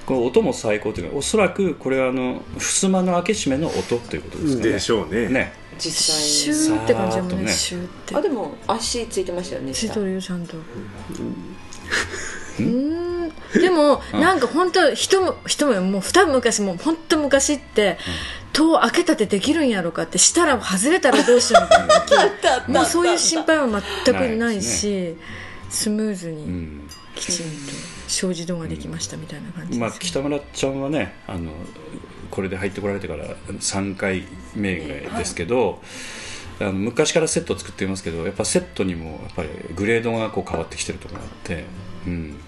[0.06, 4.72] この音も最高というかおそらくこれはあの襖の開け閉めの音ということですかね。
[4.72, 5.30] でしょうね。
[5.30, 5.54] ね。
[5.80, 6.80] 実シ際に。
[6.80, 7.43] ューって感じだもんさーっとね。
[7.43, 9.74] ねシューってあ、でも足ついてましたよね。
[9.74, 10.58] つい下とるよちゃんと。
[12.60, 13.32] うん。
[13.54, 17.97] でもなんか本当人も人ももう二昔もう本当昔って
[18.54, 23.68] 戸を開けたってできるんやろかってしたら外れたらどうしようみたいな もうそういう心配は
[24.06, 25.16] 全くないないし
[25.70, 26.89] スムーズうにん。
[27.16, 27.49] きちんと
[28.08, 30.08] 障子戸ができましたみたいな感じまあ、ですね。
[30.08, 31.51] 北村ちゃんはねあの
[32.32, 34.24] これで入ってこられてから3回
[34.56, 35.84] 目ですけど、
[36.60, 41.66] あの昔からセットを作っていますけどやっぱセットにもやっぱりグレードがこう変わってきてるところがあって、
[42.08, 42.39] うん、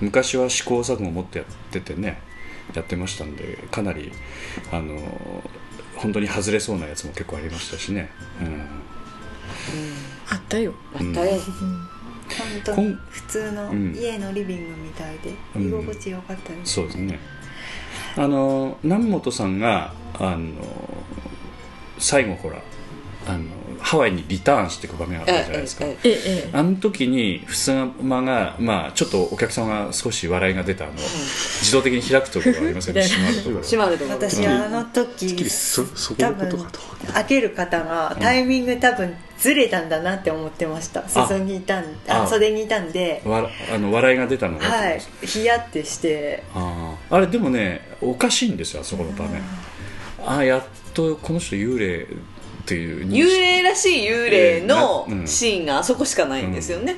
[0.00, 2.20] 昔は試行錯誤を持ってやっててね
[2.74, 4.12] やってましたんでかなり
[4.72, 5.42] あの
[5.96, 8.10] 本当に外れそうなやつも結構ありましたしね、
[8.40, 8.62] うん。
[10.28, 10.72] あったよ。
[10.94, 11.40] あったよ。
[12.30, 12.96] 本当に。
[13.10, 13.94] 普通のうん。
[13.94, 15.68] 家のリビングみたいでうん。
[15.68, 17.18] 居心地よかったです、そうですね。
[18.16, 20.52] あの南本さんがあの
[21.98, 22.62] 最後ほら
[23.26, 23.44] あの
[23.90, 25.84] ハワイにリターンしていく場面があったじゃないですか、
[26.52, 33.62] あの時に襖が、まあ、ちょっとお客さんが少し笑いが出たあの自動的に開くところがありますよね 閉まるところ。
[33.62, 34.16] 閉まるところ。
[34.16, 41.08] 私あの時そそこ多分のことかと開ける方がタイミング多分ずれたんだなって思ってました。
[41.08, 43.20] 裾にいたんああ袖にいたんで。
[43.24, 45.02] わあの笑いが出たのがはい。
[45.26, 46.44] ヒヤってして。
[46.54, 47.16] あー。
[47.16, 49.42] あれでもねおかしいんですよあそこの場面。
[50.24, 50.62] ああやっ
[50.94, 52.06] とこの人幽霊
[52.70, 56.94] っていう認幽識霊らしい幽霊のシーンがあそこしかないんですよね。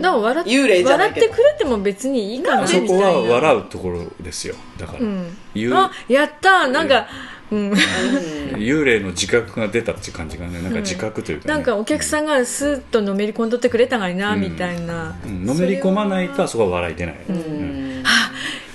[0.00, 1.26] だから笑っ幽霊じゃないけど。
[1.26, 2.62] 笑ってくれても別にいいかな。
[2.62, 3.30] あそこはみたいな。
[3.34, 4.54] 笑うところですよ。
[4.78, 5.36] だから、うん。
[5.54, 6.66] 幽あやったー。
[6.68, 7.08] なんか、
[7.50, 11.54] うん、幽霊の自覚が出たっていう感じがねなんか自覚というか、ね。
[11.54, 14.40] なんかお客さんがスーッとのめり込んどってくれたがりな、うん。
[14.40, 15.16] みたいな。
[15.26, 15.44] うん。
[15.44, 18.04] のめり込まないとあそこは笑い出ない、うん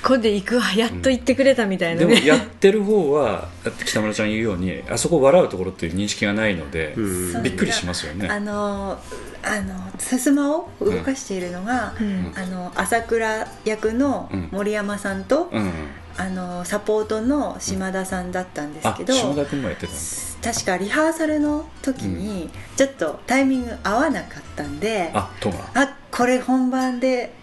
[0.03, 3.47] これで行くわやっと行ってくれたみたいなでもね、やってる方は
[3.85, 8.27] 北村ちゃん言うようにあそこ笑うところっていう認識がないので、うんびっくりしますよね。
[8.27, 8.99] あの
[9.45, 12.33] あのさすまを動かしているのが、うん。
[12.35, 15.71] あの朝倉役の森山さんと、うん
[16.15, 20.53] あのサポートの島田さんだったんですあけど、島田君もやってたんだ。
[20.53, 27.33] 確かリハーサルの時にちょっとタイミング合わなかったんで、あとがあこれ本番で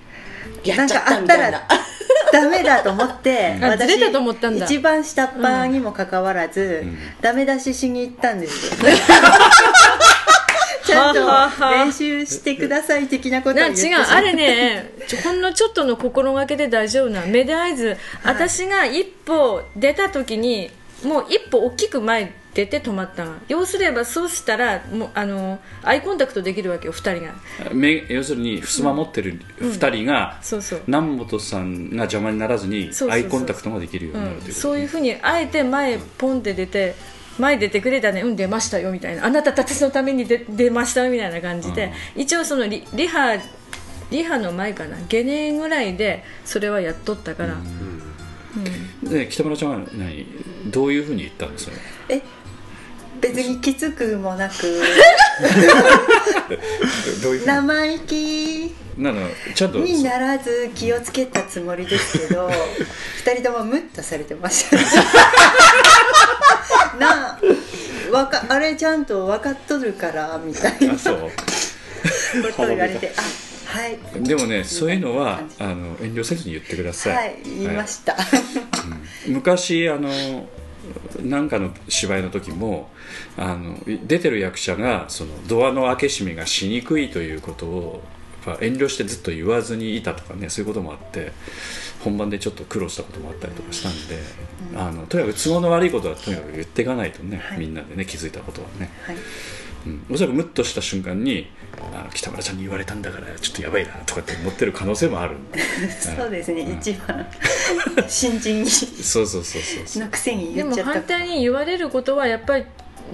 [0.65, 1.63] やっちゃったみたいな。
[2.33, 4.65] ダメだと思ってあずれたと思ったんだ。
[4.65, 6.85] 一番下っ端にもかかわらず、
[7.21, 8.91] ダメ出ししに行ったんですよ。
[10.87, 11.21] ちゃんと
[11.71, 17.23] 練習してください的なことを言ってしまうあれねほんのちょっとの心がけで大丈夫な。
[17.27, 20.71] 目で合図、私が一歩出た時に
[21.05, 23.25] もう一歩大きく前出て止まった。
[23.25, 27.35] の要すればそうしたらもうあのアイコンタクトできるわけよ2人が。
[27.73, 30.83] め要するに襖持ってる2人が、そうそう。
[30.87, 36.95] 南本さんが邪魔にならずにアイコンタクトができるようになるということそういうふうにあえて前ポンって出て
[37.39, 38.23] 前出てくれたね。
[38.23, 39.25] うん出ましたよみたいな。
[39.25, 43.37] あなたたちのために出 出ましたよみたいな感じで、一応そのリリハ
[44.11, 44.97] リハの前かな。
[45.09, 47.57] ゲネぐらいでそれはやっとったから、
[49.03, 50.27] で北村ちゃんは何？
[50.67, 51.73] どういうふうに言ったんですか
[52.09, 52.21] え
[53.21, 54.55] 別にきつくもなく。
[57.23, 58.75] どういう生意気。
[58.97, 59.79] なのちゃんと。
[59.79, 62.51] にならず気をつけたつもりですけど
[63.25, 64.77] 二人ともムッとされてました。
[66.99, 67.41] なあ
[68.11, 70.95] わかあれちゃんと分かっとるからみたいな。
[70.95, 71.31] あそう。
[72.43, 73.23] ことを言われてあ
[73.71, 73.99] はい。
[74.23, 78.17] でもねそういうのはあの遠慮せずに言ってください、はい言いました、
[79.29, 80.49] 昔あの
[81.23, 82.91] なんかの芝居の時も
[83.37, 88.03] あの出てる役者がそのドアの開け閉めがしにくいということを
[88.61, 91.33] 遠慮してずっと言わずにいたとかねそういうこともあって
[92.03, 94.19] 本番でちょっと苦労したこともあったりとかしたんで、
[94.75, 97.59] あのとにかく都合の悪いことはとにかく言っていかないとね、はい。
[97.59, 99.17] みんなでね気づいたことはね、はい。
[99.87, 101.51] うん、おそらくムッとした瞬間に
[101.95, 105.37] あの北村ちゃんに言われたんだからちょっとやばいなとかって思ってる可能性もある
[106.01, 107.27] そうですね、一番。
[108.09, 110.03] 新人そうそうそうそうそう。
[110.03, 112.65] のくせにでも言っちゃった反対に言われることはやっぱり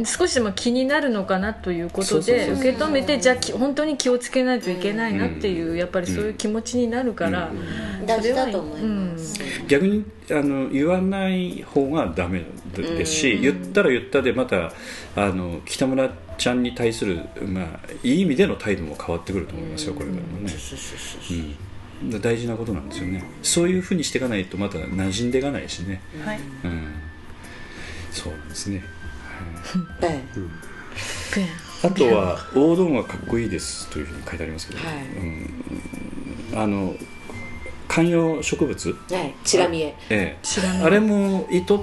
[0.04, 7.50] 少しでも気になるのかなということそうそうそうで受け止めてじゃあき本当に気をつけないといけないなっていうやっぱりそういう気持ちになるから
[8.04, 12.44] 大事だと思います、逆にあの言わない方がダメ
[12.74, 14.72] ですし、言ったら言ったでまた
[15.14, 20.52] あの北村ちゃんに対する、まあ、いい意味での態度も変わってくると思いますよ、これからもね、
[22.02, 23.24] うん、大事なことなんですよね。
[23.42, 26.38] そういうふうにしていかないとまた馴染んでいかないしね、はい。
[26.64, 26.94] うん、
[28.12, 28.82] そうなんですね。
[30.02, 30.22] え
[31.32, 31.46] くや
[31.82, 34.96] あとは「大道がかっこいいです」というふうに書いてありますけど、はい。
[36.52, 36.94] うん、あの
[37.88, 38.96] 観葉植物？
[39.10, 39.94] えはいチラ見え。
[40.10, 41.78] ええ、あれも意図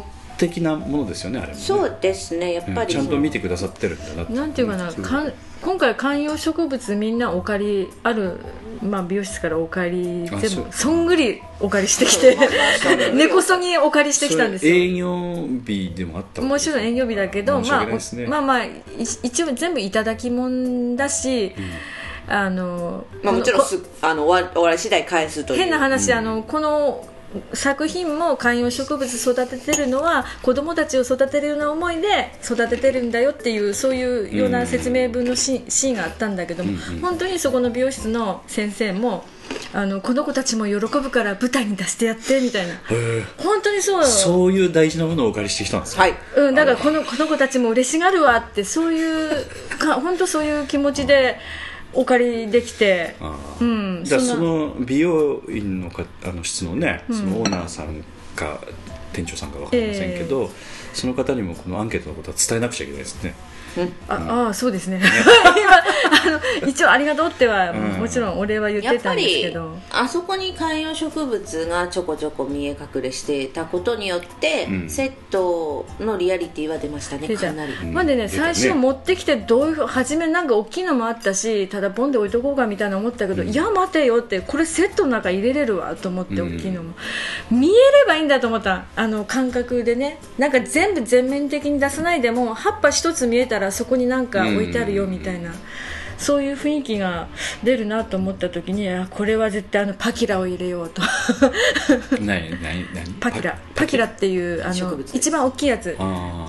[0.47, 1.59] 的なものですよねあれもね。
[1.59, 2.79] そうですねやっぱり。
[2.81, 4.33] うんちゃんと見てくださってるんだなって。
[4.33, 8.37] なんていうかなかん今回観葉植物みんなお借りある、
[8.81, 12.37] まあ、美容室からお借り全部そんぐりお借りしてきて
[13.15, 17.85] 根こそぎお借りしてきたんですよ営業日でもあったもちろん営業日だけど、申しまあ
[18.27, 18.71] まあまあい
[19.23, 21.53] 一応全部いただきもんだし、
[22.27, 23.61] あのまあもちろん
[24.01, 25.59] あの終わり次第返すという。
[25.59, 27.07] 変な話、あのこの
[27.53, 39.25] 作品も観葉植物育ててるのは子供たちを育てるような思いで育ててるんだよっていうそういうような説明文のシ,、シーンがあったんだけども、本当にそこの美容室の先生も
[39.73, 42.73] あのこの子たちも喜ぶから舞台に出してやってみたいな。
[43.37, 44.05] 本当にそう。
[44.05, 46.03] そういう大事なものをお借りしてきたんですか？
[46.03, 46.13] はい。
[46.37, 49.45] うん、だからこのこの子たちも嬉しがるわってそういう
[49.79, 51.37] か本当そういう気持ちで
[51.93, 53.63] お借りできてああ。
[53.63, 58.03] うんじゃあその美容院のかあの室のねそのオーナーさん
[58.35, 58.59] か
[59.13, 60.49] 店長さんか分かりませんけど、
[60.93, 63.35] その方にもこのアンケートのことは伝えなくちゃいけないですね
[64.07, 65.01] あああそうですね。
[65.01, 67.79] 今あの一応ありがとうっては、うん。
[67.99, 74.89] もちろんお礼は言ってぱたんですけりどあそこに観葉植物がちょこちょこ見え隠れしていたことによって、うん。
[74.89, 86.57] セットのリアリティは出ましたねかなり、んまあでね最初持ってきてどういう初めなんか大きいのもあったしただポンで置いとこうかみたいな思ったけど、いや待てよってこれセットの中入れれるわと思ってうん。
[86.57, 86.93] 大きいのも、
[87.49, 90.19] 見えればいいんだと思ったあの感覚でね。
[90.37, 95.51] なんか全部全面的に出さないでも葉っぱ一つ見えたらそこになんか置いてあるよみたいな。
[96.17, 97.27] そういう雰囲気が
[97.63, 101.01] 出るなと思った時にあこれは絶対あのパキラを入れようと。
[102.21, 103.13] 何何何？
[103.19, 103.57] パキラ。
[103.75, 104.05] パキラ。
[104.05, 105.97] っていうあの一番大きいやつ。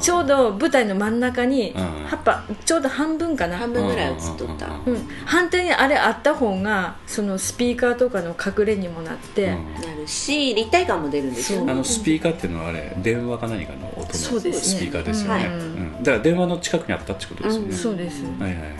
[0.01, 2.07] ちょうど舞台の真ん中にうん。
[2.07, 4.95] 葉っぱちょうど半分かな、半分ぐらい映っとった、うん。
[4.95, 9.75] うん、反対にあれあった方がそのスピーカーとかの隠れにもなって、うん。
[9.75, 11.62] なるし立体感も出るんですよ。
[11.62, 15.64] あのスピーカーっていうのはあれ電話か何かの音のスピーカーですよね、うんう
[16.00, 16.02] ん。
[16.02, 18.74] だから電話の近くにあったってことですよね、そうです、はいはいはい。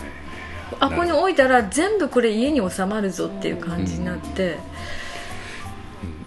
[0.79, 4.57] あここに置いたら全部これ家に収まるぞっていう感じになって、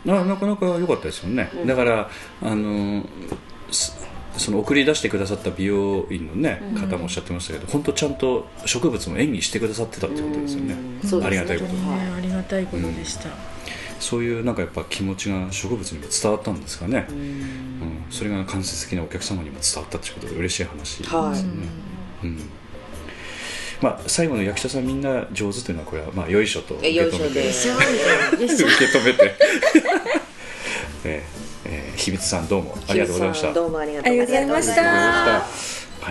[0.04, 2.10] ななかなか良かったですよね、だから
[2.42, 3.04] あの
[3.70, 3.96] す
[4.36, 11.26] その送り出してくださった美容院の、ね方もおっしゃってましたけど本当ちゃんと植物も演技してくださってたってことですよね、そうですね。
[11.26, 11.72] ありがたいこと。
[11.72, 13.28] に、ねありがたいことでした、
[14.00, 18.04] そういうなんかやっぱ気持ちが植物にも伝わったんですかね、うん。
[18.10, 21.40] それが間接的なお客様にも伝わったってことで嬉しい話ですね、はい。
[21.40, 22.38] うん。
[23.80, 27.24] まあ、最後の役者さんみんな上手というのはこれはまあよいしょと受えよいしょけ
[28.86, 29.34] 止めて。
[31.04, 33.52] えーえー秘密さんどうもありがとうございました。
[33.52, 34.82] どうもありがとうありがとうございました。
[34.82, 35.40] は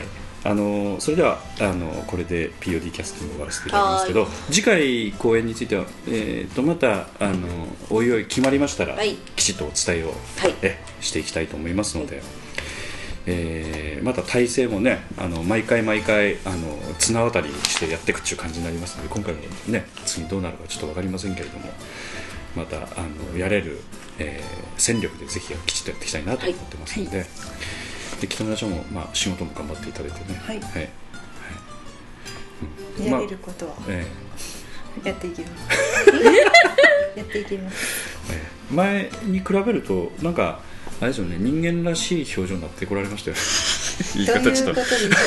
[0.01, 0.03] い、
[0.47, 7.47] あのそれではあのこれで POD キャスティングを終わらせていただきますけど次回公演については、えー、とまたあの
[7.89, 9.15] おいおい決まりましたら、はい。
[9.35, 10.55] きちっとお伝えを、はい。
[10.61, 12.21] えしていきたいと思いますので、
[13.25, 21.65] えーまた体制もねあの毎回毎回あの綱渡りしてやっていくっていう感じになりますので今回もね次どうなるかちょっと分かりませんけれども
[22.55, 22.81] またあ
[23.33, 23.81] のやれる、
[24.19, 27.25] えー戦力でぜひきちっとやっていきたいなと思ってますので。
[28.21, 30.39] で北村ちゃんも、まあ、仕事も頑張っていただいてね。
[30.43, 30.71] はいはい。
[30.73, 30.89] はい
[33.05, 34.07] やれることはえ
[35.03, 35.67] やっていきます
[37.15, 37.75] やっていきます
[38.31, 38.41] ええ
[38.71, 40.59] え前に比べると、なんか。
[40.99, 43.37] あれですよね、人間らしい表情になってこられましたよ。
[44.15, 44.73] 言いと方ちょっと。
[44.73, 45.17] とでしょう か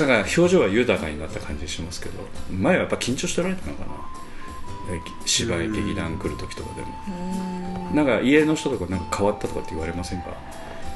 [0.00, 2.14] だから表情は豊かになった感じしますけど、
[2.50, 3.90] 前はやっぱ緊張してられたのかな。
[4.96, 7.90] え芝居劇団来る時とかでも。
[7.94, 10.28] なんか家の人とかなんか変わったとかって言われませんか？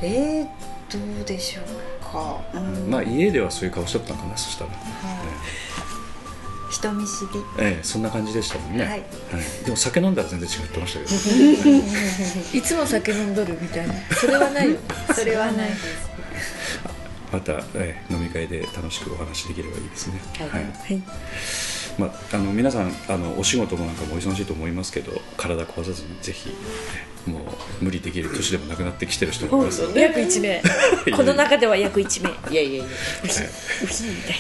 [0.03, 0.45] えー、
[0.91, 2.91] どうでしょうか、うん。
[2.91, 4.71] まあ家ではそういう顔しとったのかな、そしたら。
[6.71, 7.41] 人見知り。
[7.59, 8.85] ええ、そんな感じでしたもんね。
[8.85, 9.03] はい。
[9.65, 11.77] でも酒飲んだら全然違ってましたけど。
[12.59, 13.95] いつも酒飲んどるみたいな。
[14.15, 14.77] それはないよ。
[15.15, 16.09] それはないです。
[17.33, 20.21] また、えー飲み会で楽しくお話できればいいですね。
[20.39, 20.49] はい。
[20.49, 21.03] はい
[21.99, 26.55] まあ、あの皆さんあのお仕事もなんかもお忙しいと思いますけど体壊さずにぜひ、ね
[27.29, 29.83] もう無理できる年でもなくなってきてる人もいます。
[29.83, 30.63] ので、約1名。
[31.15, 32.31] この中では約1名。
[32.51, 32.85] いやいやいや。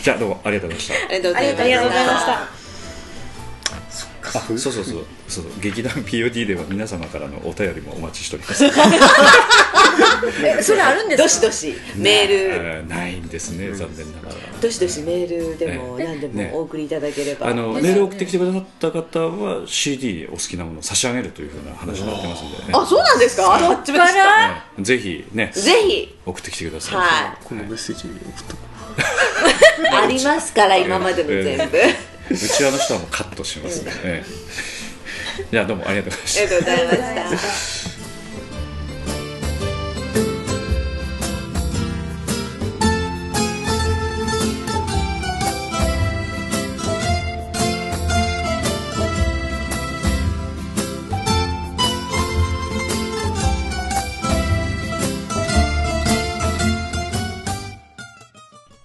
[0.02, 1.06] じゃあどうもありがとうございました。
[1.06, 2.67] ありがとうございました
[4.34, 4.84] あそうそうそう。
[5.28, 8.64] そう劇団 POD では皆様からのお便りもお待ちしております。
[10.44, 11.22] えそれあるんですか？
[11.22, 11.74] どしどし。
[11.96, 12.34] メール。
[12.34, 14.34] えーないんですね残念ながら。
[14.60, 16.50] どしどしメールでもね何でね。
[16.52, 17.48] もお送りいただければ。
[17.48, 22.64] あのメールを送ってきてくださった方は CD お好きなものを差し上げるというふうな話になってますんで、ね。
[22.72, 23.54] あそうなんですか？
[23.54, 25.50] あっちかねぜひね。
[25.54, 26.14] ぜひ。
[26.26, 28.56] 送ってきてください、はこのメッセージ送っと
[29.96, 31.78] ありますから今までの全部
[32.36, 34.48] ちわの人はもうカットしますね、ええ。
[35.50, 36.44] じゃあどうもありがとうございました。
[36.44, 37.98] りがとうございました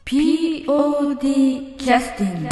[0.05, 2.49] 「POD キャスティング」